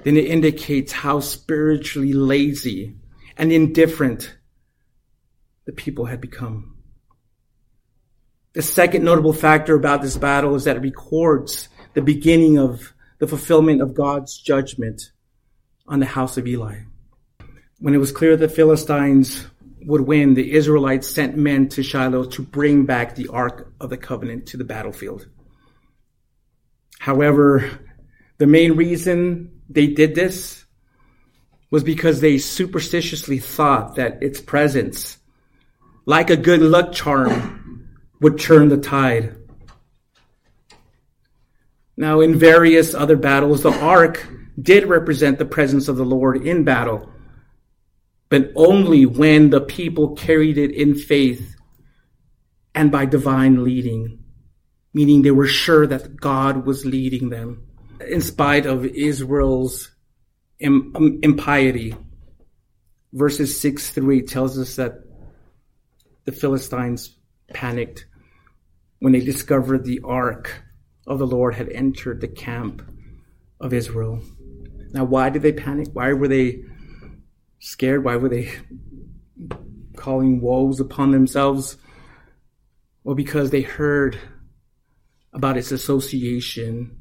[0.03, 2.95] then it indicates how spiritually lazy
[3.37, 4.37] and indifferent
[5.65, 6.70] the people had become.
[8.53, 13.27] The second notable factor about this battle is that it records the beginning of the
[13.27, 15.11] fulfillment of God's judgment
[15.87, 16.79] on the house of Eli.
[17.79, 19.47] When it was clear that the Philistines
[19.85, 23.97] would win, the Israelites sent men to Shiloh to bring back the Ark of the
[23.97, 25.27] Covenant to the battlefield.
[26.99, 27.79] However,
[28.37, 30.65] the main reason they did this
[31.71, 35.17] was because they superstitiously thought that its presence,
[36.05, 37.60] like a good luck charm,
[38.21, 39.35] would turn the tide.
[41.97, 44.25] Now, in various other battles, the ark
[44.59, 47.11] did represent the presence of the Lord in battle,
[48.29, 51.55] but only when the people carried it in faith
[52.73, 54.23] and by divine leading,
[54.93, 57.67] meaning they were sure that God was leading them
[58.07, 59.91] in spite of Israel's
[60.63, 61.95] um, impiety.
[63.13, 65.01] Verses 6 through 8 tells us that
[66.25, 67.17] the Philistines
[67.53, 68.05] panicked
[69.01, 70.61] when they discovered the ark
[71.07, 72.83] of the Lord had entered the camp
[73.59, 74.21] of Israel.
[74.91, 75.87] Now, why did they panic?
[75.91, 76.63] Why were they
[77.57, 78.03] scared?
[78.03, 78.51] Why were they
[79.95, 81.77] calling woes upon themselves?
[83.03, 84.19] Well, because they heard
[85.33, 86.95] about its association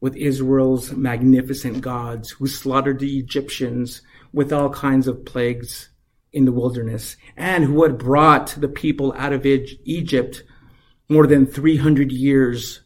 [0.00, 4.00] with Israel's magnificent gods who slaughtered the Egyptians
[4.32, 5.90] with all kinds of plagues
[6.32, 10.42] in the wilderness and who had brought the people out of Egypt
[11.08, 12.80] more than 300 years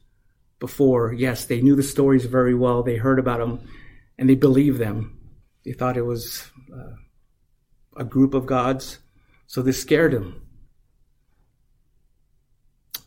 [0.59, 1.13] before.
[1.13, 2.83] Yes, they knew the stories very well.
[2.83, 3.69] They heard about them
[4.19, 5.19] and they believed them.
[5.65, 6.95] They thought it was uh,
[7.97, 8.99] a group of gods,
[9.47, 10.43] so this scared them.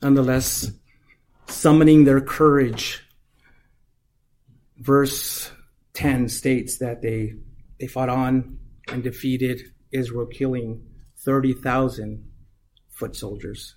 [0.01, 0.72] Nonetheless,
[1.47, 3.01] summoning their courage
[4.78, 5.51] verse
[5.93, 7.36] 10 states that they,
[7.80, 9.61] they fought on and defeated
[9.91, 10.86] Israel, killing
[11.20, 12.30] 30,000
[12.89, 13.76] foot soldiers.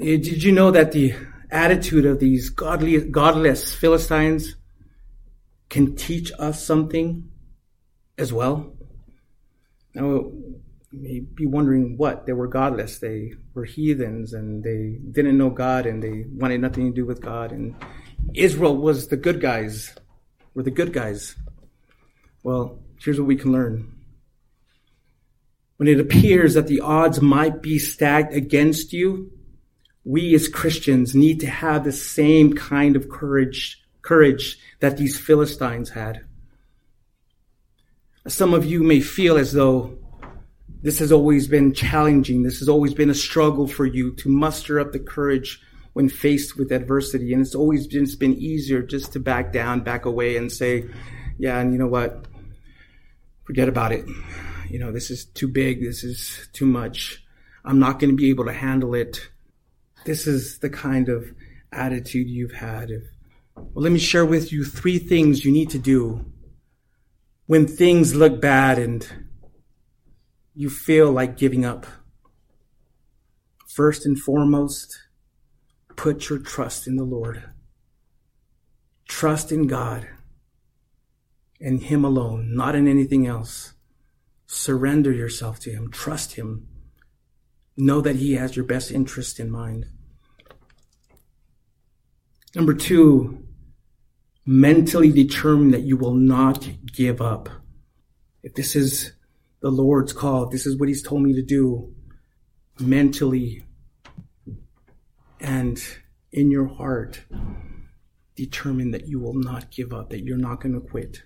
[0.00, 1.12] Eh, did you know that the
[1.50, 4.54] attitude of these godly, godless Philistines
[5.68, 7.28] can teach us something
[8.16, 8.74] as well?
[9.94, 12.26] Now, you may be wondering what?
[12.26, 12.98] They were godless.
[13.00, 17.20] They were heathens and they didn't know God and they wanted nothing to do with
[17.20, 17.50] God.
[17.50, 17.74] And
[18.34, 19.96] Israel was the good guys,
[20.54, 21.34] were the good guys.
[22.44, 23.96] Well, here's what we can learn.
[25.76, 29.32] When it appears that the odds might be stacked against you,
[30.08, 35.90] we as Christians need to have the same kind of courage, courage that these Philistines
[35.90, 36.24] had.
[38.26, 39.98] Some of you may feel as though
[40.80, 42.42] this has always been challenging.
[42.42, 45.60] This has always been a struggle for you to muster up the courage
[45.92, 47.34] when faced with adversity.
[47.34, 50.88] And it's always just been easier just to back down, back away and say,
[51.36, 52.24] yeah, and you know what?
[53.44, 54.06] Forget about it.
[54.70, 55.82] You know, this is too big.
[55.82, 57.22] This is too much.
[57.62, 59.28] I'm not going to be able to handle it.
[60.08, 61.34] This is the kind of
[61.70, 62.90] attitude you've had.
[63.54, 66.24] Well, let me share with you three things you need to do
[67.44, 69.06] when things look bad and
[70.54, 71.84] you feel like giving up.
[73.68, 74.98] First and foremost,
[75.94, 77.42] Put your trust in the Lord.
[79.08, 80.08] Trust in God
[81.60, 83.74] and Him alone, not in anything else.
[84.46, 85.90] Surrender yourself to Him.
[85.90, 86.66] Trust Him.
[87.76, 89.84] Know that He has your best interest in mind.
[92.54, 93.46] Number two,
[94.46, 97.48] mentally determine that you will not give up.
[98.42, 99.12] If this is
[99.60, 101.94] the Lord's call, this is what He's told me to do,
[102.80, 103.64] mentally
[105.40, 105.82] and
[106.32, 107.22] in your heart
[108.34, 111.22] determine that you will not give up, that you're not going to quit.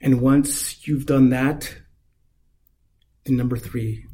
[0.00, 1.76] And once you've done that,
[3.24, 4.06] then number three,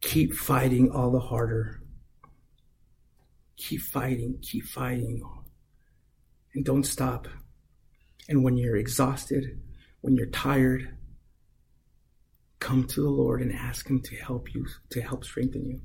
[0.00, 1.80] keep fighting all the harder.
[3.56, 5.22] Keep fighting, keep fighting,
[6.54, 7.28] and don't stop.
[8.28, 9.60] And when you're exhausted,
[10.00, 10.96] when you're tired,
[12.58, 15.80] come to the Lord and ask Him to help you, to help strengthen you.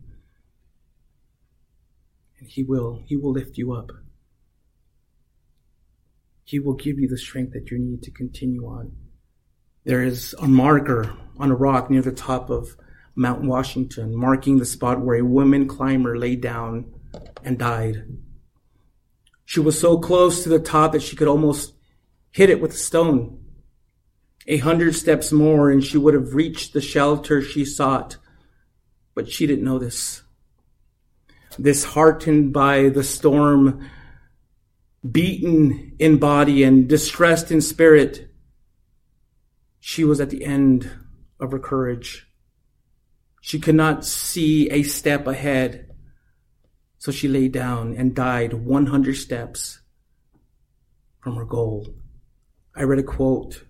[2.39, 3.91] And he will he will lift you up.
[6.45, 8.93] He will give you the strength that you need to continue on.
[9.84, 12.76] There is a marker on a rock near the top of
[13.15, 16.93] mount washington marking the spot where a woman climber lay down
[17.43, 18.03] and died
[19.45, 21.74] she was so close to the top that she could almost
[22.32, 23.43] hit it with a stone
[24.47, 28.18] a hundred steps more and she would have reached the shelter she sought
[29.16, 30.24] but she didn't know this
[31.62, 33.89] disheartened by the storm,
[35.10, 38.30] beaten in body and distressed in spirit,
[39.80, 40.89] she was at the end
[41.39, 42.28] of her courage.
[43.41, 45.88] She could not see a step ahead.
[46.99, 49.79] So she lay down and died 100 steps
[51.21, 51.87] from her goal.
[52.75, 53.63] I read a quote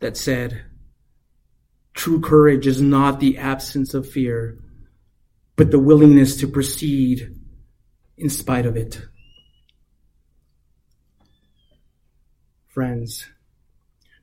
[0.00, 0.64] that said,
[1.92, 4.58] True courage is not the absence of fear,
[5.56, 7.38] but the willingness to proceed
[8.16, 9.00] in spite of it.
[12.68, 13.26] Friends,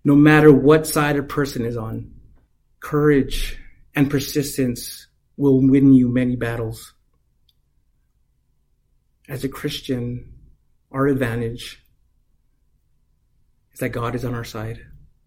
[0.04, 2.12] no matter what side a person is on,
[2.80, 3.60] courage
[3.94, 5.08] and persistence
[5.38, 6.95] will win you many battles.
[9.28, 10.32] As a Christian,
[10.92, 11.84] our advantage
[13.74, 14.80] is that God is on our side.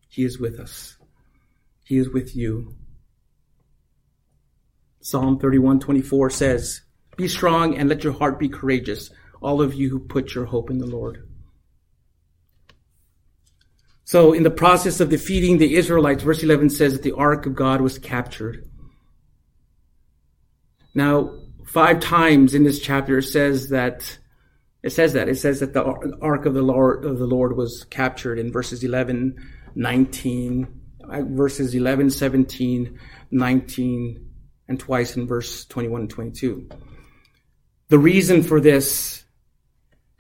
[0.09, 0.97] He is with us.
[1.85, 2.75] He is with you.
[5.01, 6.83] Psalm 31:24 says,
[7.17, 10.71] "Be strong and let your heart be courageous, all of you who put your hope
[10.71, 11.29] in the Lord."
[14.05, 17.55] So, in the process of defeating the Israelites, verse 11 says that the ark of
[17.55, 18.67] God was captured.
[20.95, 24.19] Now, five times in this chapter it says that
[24.83, 25.85] it says that it says that the
[26.23, 29.37] ark of the Lord of the Lord was captured in verses 11,
[29.75, 32.99] 19, uh, verses 11, 17,
[33.31, 34.31] 19,
[34.69, 36.69] and twice in verse 21 and 22.
[37.89, 39.25] The reason for this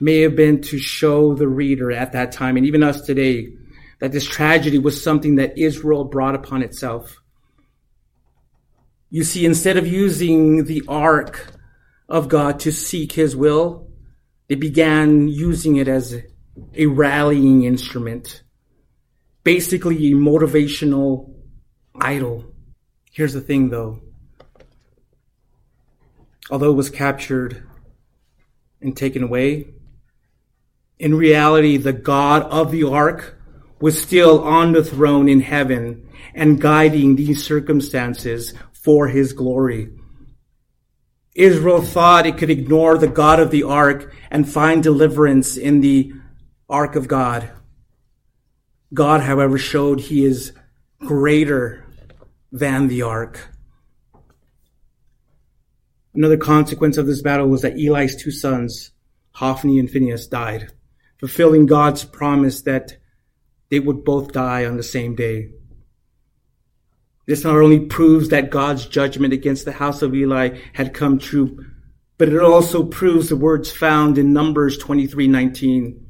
[0.01, 3.49] may have been to show the reader at that time and even us today
[4.01, 7.20] that this tragedy was something that Israel brought upon itself.
[9.11, 11.52] You see, instead of using the ark
[12.09, 13.88] of God to seek his will,
[14.48, 16.16] they began using it as
[16.74, 18.42] a rallying instrument,
[19.44, 21.34] basically a motivational
[22.00, 22.52] idol.
[23.12, 24.00] Here's the thing though.
[26.50, 27.62] Although it was captured
[28.80, 29.74] and taken away,
[30.98, 33.38] in reality, the God of the ark
[33.80, 39.90] was still on the throne in heaven and guiding these circumstances for his glory.
[41.34, 46.12] Israel thought it could ignore the God of the ark and find deliverance in the
[46.68, 47.50] ark of God.
[48.92, 50.52] God, however, showed he is
[51.00, 51.84] greater
[52.50, 53.50] than the ark.
[56.14, 58.90] Another consequence of this battle was that Eli's two sons,
[59.32, 60.72] Hophni and Phinehas, died,
[61.18, 62.96] fulfilling God's promise that
[63.70, 65.50] they would both die on the same day.
[67.28, 71.62] This not only proves that God's judgment against the house of Eli had come true,
[72.16, 76.06] but it also proves the words found in Numbers 23:19.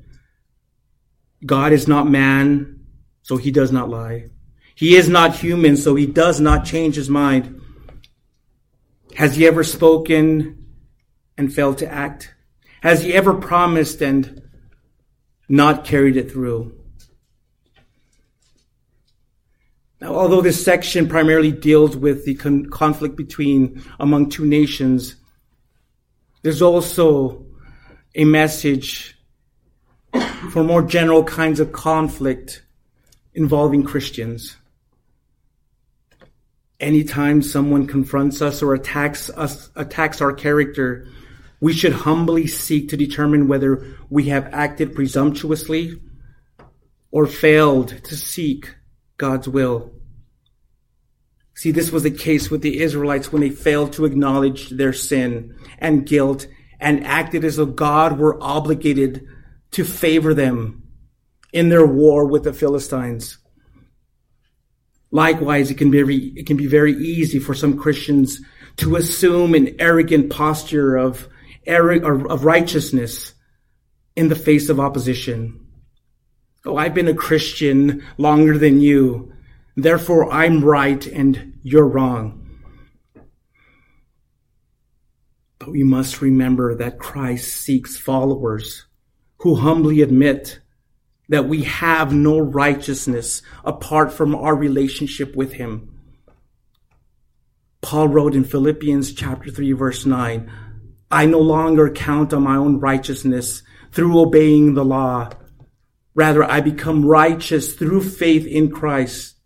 [1.44, 2.84] God is not man,
[3.22, 4.26] so he does not lie.
[4.76, 7.60] He is not human, so he does not change his mind.
[9.16, 10.66] Has he ever spoken
[11.36, 12.32] and failed to act?
[12.82, 14.40] Has he ever promised and
[15.48, 16.77] not carried it through?
[20.00, 25.16] Now, although this section primarily deals with the con- conflict between among two nations,
[26.42, 27.46] there's also
[28.14, 29.18] a message
[30.50, 32.62] for more general kinds of conflict
[33.34, 34.56] involving Christians.
[36.78, 41.08] Anytime someone confronts us or attacks us, attacks our character,
[41.60, 46.00] we should humbly seek to determine whether we have acted presumptuously
[47.10, 48.74] or failed to seek
[49.18, 49.92] God's will.
[51.54, 55.56] See, this was the case with the Israelites when they failed to acknowledge their sin
[55.78, 56.46] and guilt
[56.78, 59.26] and acted as though God were obligated
[59.72, 60.84] to favor them
[61.52, 63.38] in their war with the Philistines.
[65.10, 68.40] Likewise, it can be very, it can be very easy for some Christians
[68.76, 71.28] to assume an arrogant posture of,
[71.66, 73.34] of righteousness
[74.14, 75.67] in the face of opposition.
[76.68, 79.32] Oh, I've been a Christian longer than you.
[79.74, 82.58] Therefore, I'm right and you're wrong.
[85.58, 88.84] But we must remember that Christ seeks followers
[89.38, 90.60] who humbly admit
[91.30, 95.98] that we have no righteousness apart from our relationship with Him.
[97.80, 100.52] Paul wrote in Philippians chapter 3 verse 9,
[101.10, 105.30] I no longer count on my own righteousness through obeying the law.
[106.18, 109.36] Rather, I become righteous through faith in Christ.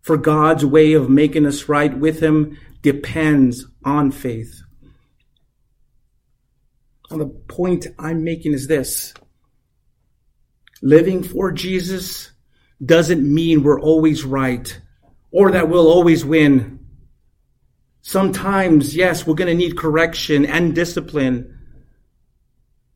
[0.00, 4.62] For God's way of making us right with Him depends on faith.
[7.10, 9.12] And the point I'm making is this.
[10.80, 12.30] Living for Jesus
[12.84, 14.80] doesn't mean we're always right
[15.32, 16.78] or that we'll always win.
[18.02, 21.58] Sometimes, yes, we're going to need correction and discipline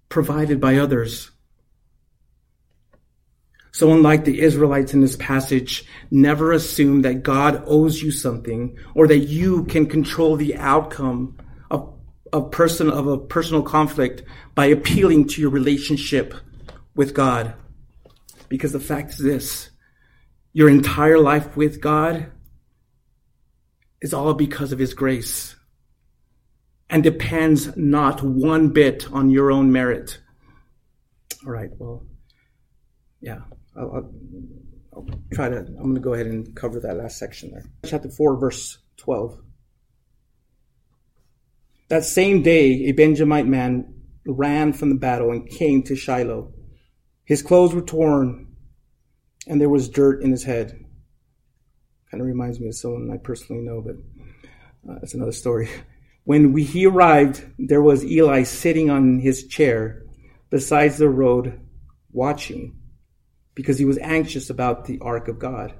[0.08, 1.32] provided by others.
[3.78, 9.06] So unlike the Israelites in this passage, never assume that God owes you something or
[9.06, 11.38] that you can control the outcome
[11.70, 11.96] of,
[12.32, 14.24] of person, of a personal conflict
[14.56, 16.34] by appealing to your relationship
[16.96, 17.54] with God.
[18.48, 19.70] Because the fact is this
[20.52, 22.32] your entire life with God
[24.02, 25.54] is all because of His grace
[26.90, 30.18] and depends not one bit on your own merit.
[31.46, 32.04] All right, well,
[33.20, 33.42] yeah,
[33.78, 34.14] I'll, I'll,
[34.94, 37.64] I'll try to, I'm going to go ahead and cover that last section there.
[37.86, 39.40] Chapter 4, verse 12.
[41.88, 43.94] That same day, a Benjamite man
[44.26, 46.52] ran from the battle and came to Shiloh.
[47.24, 48.56] His clothes were torn,
[49.46, 50.84] and there was dirt in his head.
[52.10, 53.96] Kind of reminds me of someone I personally know, but
[54.90, 55.68] uh, that's another story.
[56.24, 60.02] When we, he arrived, there was Eli sitting on his chair
[60.50, 61.58] beside the road,
[62.12, 62.77] watching,
[63.58, 65.74] because he was anxious about the ark of God.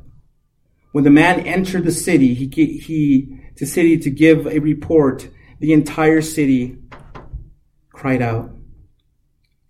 [0.91, 5.29] When the man entered the city, he, he the city to give a report
[5.61, 6.79] the entire city
[7.93, 8.51] cried out.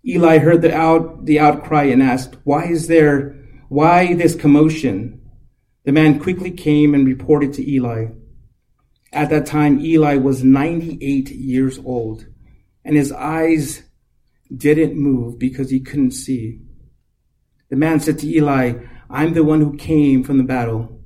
[0.03, 3.35] Eli heard the out the outcry and asked, "Why is there
[3.67, 5.21] why this commotion?"
[5.83, 8.07] The man quickly came and reported to Eli.
[9.13, 12.25] At that time Eli was 98 years old,
[12.83, 13.83] and his eyes
[14.51, 16.61] didn't move because he couldn't see.
[17.69, 18.73] The man said to Eli,
[19.09, 21.01] "I'm the one who came from the battle.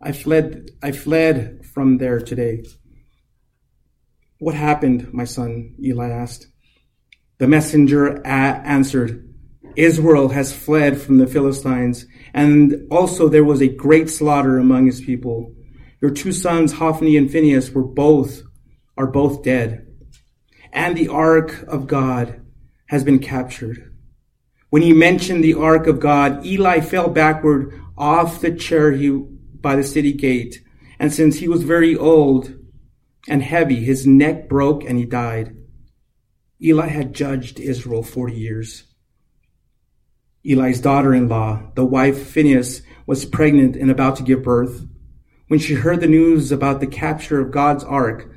[0.00, 2.64] I fled I fled from there today."
[4.38, 5.74] What happened, my son?
[5.82, 6.46] Eli asked.
[7.38, 9.24] The messenger answered,
[9.76, 15.00] Israel has fled from the Philistines, and also there was a great slaughter among his
[15.00, 15.54] people.
[16.00, 18.42] Your two sons, Hophni and Phinehas, were both,
[18.96, 19.86] are both dead.
[20.72, 22.40] And the ark of God
[22.86, 23.92] has been captured.
[24.70, 29.76] When he mentioned the ark of God, Eli fell backward off the chair he, by
[29.76, 30.62] the city gate.
[30.98, 32.58] And since he was very old,
[33.28, 33.84] and heavy.
[33.84, 35.56] His neck broke and he died.
[36.62, 38.84] Eli had judged Israel 40 years.
[40.44, 44.86] Eli's daughter in law, the wife Phinehas, was pregnant and about to give birth.
[45.48, 48.30] When she heard the news about the capture of God's ark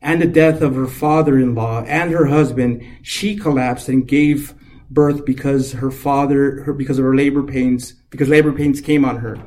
[0.00, 4.54] and the death of her father in law and her husband, she collapsed and gave
[4.90, 9.18] birth because her father, her, because of her labor pains, because labor pains came on
[9.18, 9.38] her.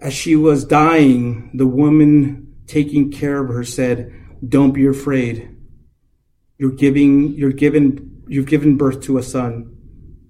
[0.00, 4.12] As she was dying, the woman taking care of her said,
[4.46, 5.56] Don't be afraid.
[6.58, 9.70] You're giving, you're given, you've given birth to a son.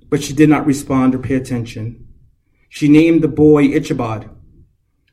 [0.09, 2.07] But she did not respond or pay attention.
[2.69, 4.31] She named the boy Ichabod,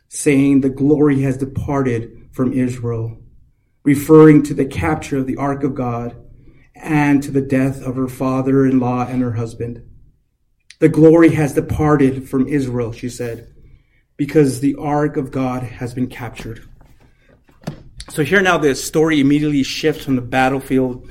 [0.10, 3.20] saying, The glory has departed from Israel,
[3.84, 6.21] referring to the capture of the ark of God
[6.82, 9.88] and to the death of her father in law and her husband.
[10.80, 13.54] The glory has departed from Israel, she said,
[14.18, 16.68] because the ark of God has been captured.
[18.10, 21.10] So here now the story immediately shifts from the battlefield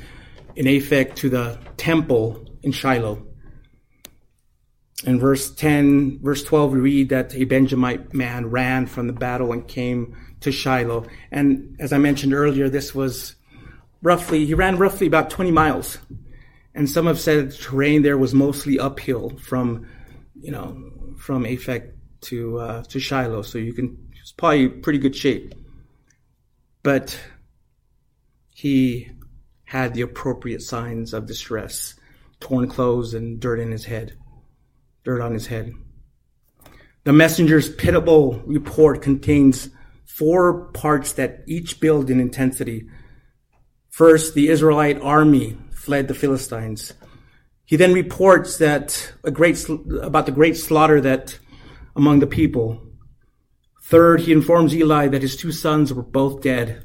[0.57, 3.27] in Aphek to the temple in Shiloh.
[5.05, 9.53] In verse 10, verse 12, we read that a Benjamite man ran from the battle
[9.53, 11.07] and came to Shiloh.
[11.31, 13.37] And as I mentioned earlier, this was
[14.03, 15.99] roughly, he ran roughly about 20 miles.
[16.75, 19.89] And some have said the terrain there was mostly uphill from,
[20.41, 21.93] you know, from Aphek
[22.23, 23.43] to, uh, to Shiloh.
[23.43, 25.55] So you can, it's probably pretty good shape
[26.83, 27.19] but
[28.55, 29.11] he
[29.65, 31.95] had the appropriate signs of distress
[32.41, 34.17] torn clothes and dirt in his head,
[35.05, 35.73] dirt on his head.
[37.05, 39.69] The messenger's pitiable report contains
[40.07, 42.89] four parts that each build in intensity.
[43.91, 46.93] First, the Israelite army fled the Philistines.
[47.65, 51.39] He then reports that a great about the great slaughter that
[51.95, 52.81] among the people.
[53.83, 56.85] Third, he informs Eli that his two sons were both dead.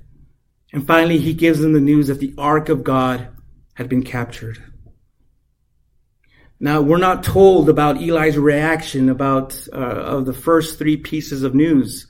[0.73, 3.29] And finally, he gives them the news that the ark of God
[3.75, 4.61] had been captured.
[6.59, 11.53] Now, we're not told about Eli's reaction about uh, of the first three pieces of
[11.53, 12.07] news,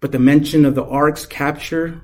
[0.00, 2.02] but the mention of the ark's capture.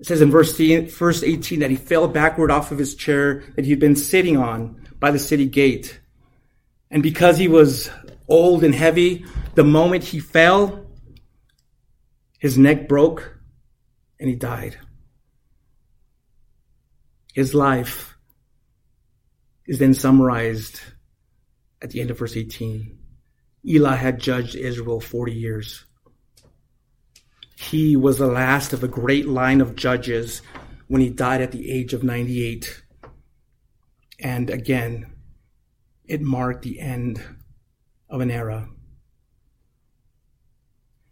[0.00, 3.64] It says in verse, verse 18 that he fell backward off of his chair that
[3.64, 6.00] he'd been sitting on by the city gate.
[6.90, 7.90] And because he was
[8.28, 9.24] old and heavy,
[9.54, 10.86] the moment he fell,
[12.38, 13.38] his neck broke
[14.20, 14.78] and he died.
[17.34, 18.16] His life
[19.66, 20.80] is then summarized
[21.82, 22.98] at the end of verse 18.
[23.66, 25.84] Eli had judged Israel 40 years.
[27.60, 30.42] He was the last of a great line of judges
[30.86, 32.84] when he died at the age of 98.
[34.20, 35.12] And again,
[36.04, 37.20] it marked the end
[38.08, 38.68] of an era.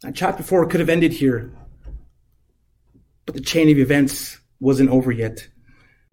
[0.05, 1.53] Now, chapter 4 could have ended here,
[3.27, 5.49] but the chain of events wasn't over yet.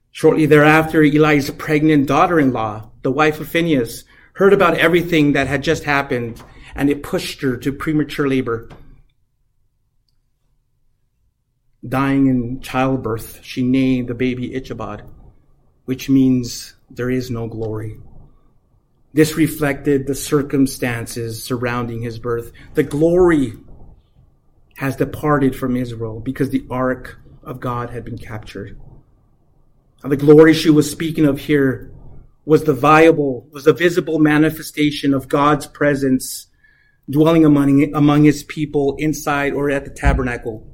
[0.09, 4.03] Shortly thereafter, Eli's pregnant daughter in law, the wife of Phinehas,
[4.34, 6.41] heard about everything that had just happened,
[6.73, 8.67] and it pushed her to premature labor.
[11.88, 15.03] Dying in childbirth, she named the baby Ichabod,
[15.86, 17.99] which means there is no glory.
[19.13, 22.51] This reflected the circumstances surrounding his birth.
[22.73, 23.53] The glory
[24.77, 28.79] has departed from Israel because the ark of God had been captured.
[30.01, 31.91] And the glory she was speaking of here
[32.45, 36.47] was the viable, was the visible manifestation of God's presence
[37.09, 40.67] dwelling among, among his people inside or at the tabernacle.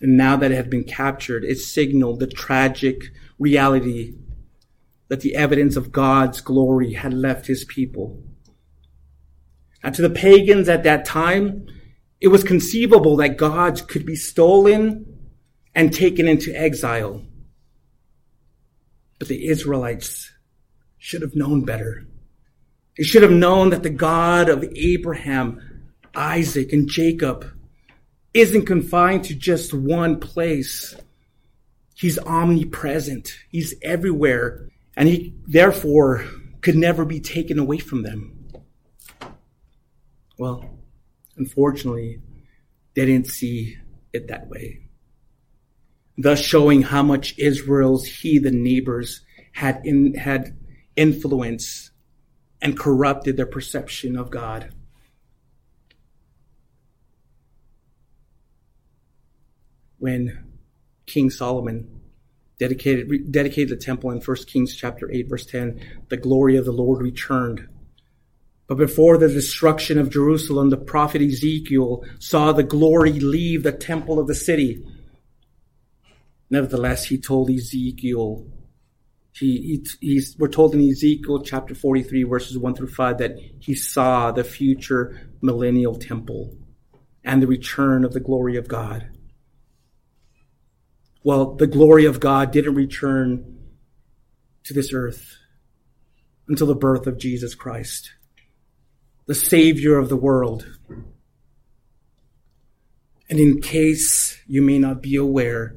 [0.00, 4.14] And now that it had been captured, it signaled the tragic reality
[5.08, 8.22] that the evidence of God's glory had left his people.
[9.82, 11.66] And to the pagans at that time,
[12.20, 15.18] it was conceivable that God could be stolen
[15.74, 17.22] and taken into exile.
[19.18, 20.32] But the Israelites
[20.98, 22.06] should have known better.
[22.96, 27.50] They should have known that the God of Abraham, Isaac, and Jacob
[28.34, 30.94] isn't confined to just one place.
[31.94, 33.36] He's omnipresent.
[33.48, 34.68] He's everywhere.
[34.96, 36.24] And he therefore
[36.60, 38.48] could never be taken away from them.
[40.38, 40.78] Well,
[41.36, 42.20] unfortunately,
[42.94, 43.76] they didn't see
[44.12, 44.80] it that way.
[46.16, 49.22] Thus showing how much Israel's heathen neighbors
[49.52, 50.56] had in, had
[50.96, 51.90] influence
[52.62, 54.72] and corrupted their perception of God.
[60.00, 60.44] When
[61.06, 62.00] King Solomon
[62.58, 66.72] dedicated, dedicated the temple in 1 Kings chapter 8 verse 10, the glory of the
[66.72, 67.68] Lord returned.
[68.66, 74.18] But before the destruction of Jerusalem, the prophet Ezekiel saw the glory leave the temple
[74.18, 74.86] of the city.
[76.48, 78.46] Nevertheless, he told Ezekiel,
[79.32, 84.32] he, he, we're told in Ezekiel chapter 43 verses 1 through 5 that he saw
[84.32, 86.56] the future millennial temple
[87.22, 89.09] and the return of the glory of God.
[91.22, 93.58] Well, the glory of God didn't return
[94.64, 95.36] to this earth
[96.48, 98.12] until the birth of Jesus Christ,
[99.26, 100.66] the Savior of the world.
[103.28, 105.76] And in case you may not be aware,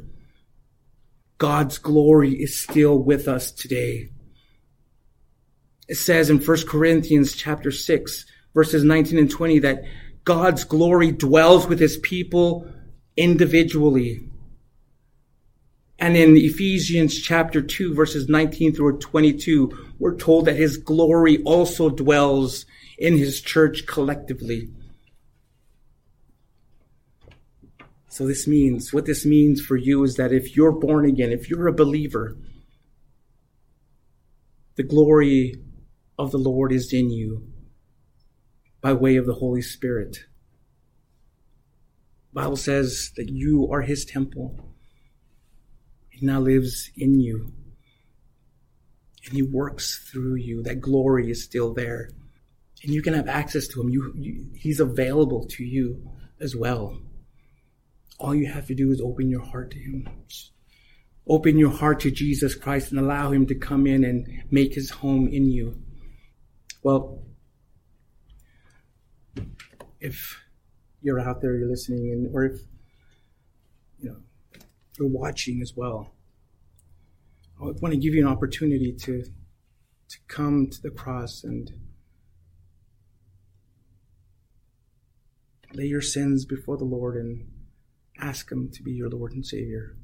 [1.37, 4.09] God's glory is still with us today.
[5.87, 9.83] It says in 1 Corinthians chapter 6, verses 19 and 20 that
[10.23, 12.71] God's glory dwells with his people
[13.17, 14.29] individually.
[16.03, 21.89] And in Ephesians chapter 2, verses 19 through 22, we're told that his glory also
[21.89, 22.65] dwells
[22.97, 24.67] in his church collectively.
[28.09, 31.49] So this means, what this means for you is that if you're born again, if
[31.49, 32.35] you're a believer,
[34.75, 35.55] the glory
[36.19, 37.47] of the Lord is in you
[38.81, 40.25] by way of the Holy Spirit.
[42.33, 44.72] The Bible says that you are his temple
[46.23, 47.51] he now lives in you.
[49.25, 50.63] And He works through you.
[50.63, 52.11] That glory is still there.
[52.81, 53.89] And you can have access to Him.
[53.89, 56.09] You, you, he's available to you
[56.39, 56.97] as well.
[58.19, 60.07] All you have to do is open your heart to Him.
[61.27, 64.91] Open your heart to Jesus Christ and allow Him to come in and make His
[64.91, 65.83] home in you.
[66.83, 67.21] Well,
[69.99, 70.41] if
[71.01, 72.61] you're out there, you're listening, and or if
[73.99, 74.17] you know
[74.97, 76.12] you're watching as well.
[77.63, 81.71] I want to give you an opportunity to, to come to the cross and
[85.73, 87.47] lay your sins before the Lord and
[88.19, 89.95] ask Him to be your Lord and Savior.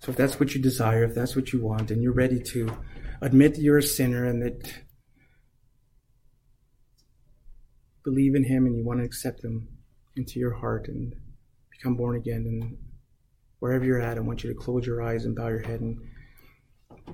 [0.00, 2.72] So if that's what you desire, if that's what you want, and you're ready to
[3.20, 4.72] admit that you're a sinner and that
[8.02, 9.68] believe in Him and you want to accept Him
[10.16, 11.14] into your heart and
[11.70, 12.78] become born again, and
[13.58, 16.00] wherever you're at, I want you to close your eyes and bow your head and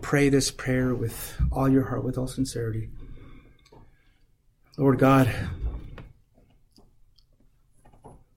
[0.03, 2.90] pray this prayer with all your heart, with all sincerity.
[4.78, 5.34] Lord God,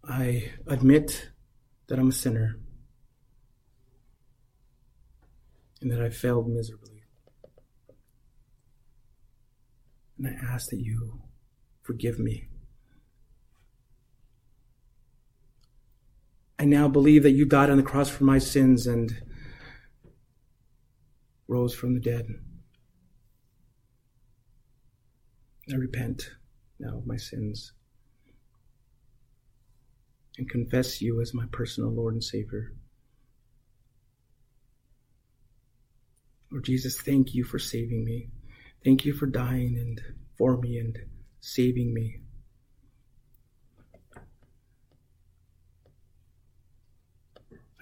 [0.03, 1.29] I admit
[1.87, 2.57] that I'm a sinner
[5.81, 7.03] and that I failed miserably.
[10.17, 11.21] And I ask that you
[11.81, 12.47] forgive me.
[16.57, 19.21] I now believe that you died on the cross for my sins and
[21.49, 22.27] rose from the dead.
[25.71, 26.29] I repent
[26.79, 27.73] now of my sins
[30.37, 32.73] and confess you as my personal Lord and Savior.
[36.51, 38.29] Lord Jesus, thank you for saving me.
[38.85, 39.99] Thank you for dying and
[40.37, 40.97] for me and
[41.39, 42.21] saving me.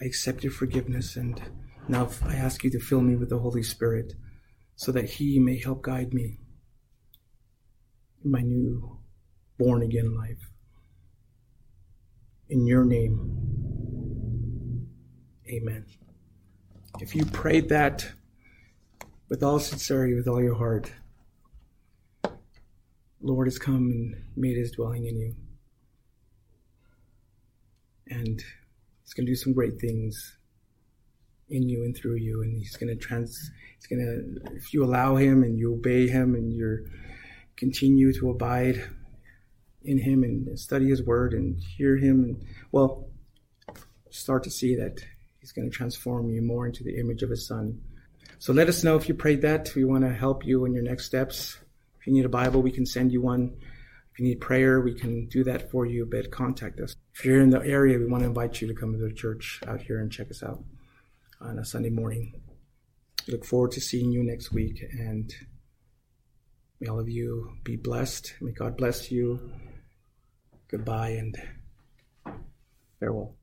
[0.02, 1.42] I accept your forgiveness and
[1.90, 4.14] now I ask you to fill me with the Holy Spirit
[4.76, 6.40] so that He may help guide me
[8.24, 9.00] in my new
[9.58, 10.50] born again life.
[12.50, 14.88] In your name,
[15.50, 15.86] amen.
[17.00, 18.08] If you prayed that
[19.30, 20.92] with all sincerity, with all your heart,
[23.22, 25.36] Lord has come and made his dwelling in you.
[28.10, 28.42] And
[29.04, 30.37] he's going to do some great things
[31.50, 32.42] in you and through you.
[32.42, 36.08] And he's going to trans, he's going to, if you allow him and you obey
[36.08, 36.86] him and you
[37.56, 38.84] continue to abide
[39.84, 43.08] in him and study his word and hear him and, well,
[44.10, 45.00] start to see that
[45.40, 47.82] he's going to transform you more into the image of his son.
[48.40, 49.74] So let us know if you prayed that.
[49.76, 51.58] We want to help you in your next steps.
[52.00, 53.56] If you need a Bible, we can send you one.
[54.12, 56.96] If you need prayer, we can do that for you, but contact us.
[57.16, 59.62] If you're in the area, we want to invite you to come to the church
[59.68, 60.64] out here and check us out
[61.42, 62.34] on a Sunday morning.
[63.28, 65.34] Look forward to seeing you next week, and
[66.80, 68.36] may all of you be blessed.
[68.42, 69.52] May God bless you.
[70.70, 71.36] Goodbye and
[73.00, 73.36] farewell.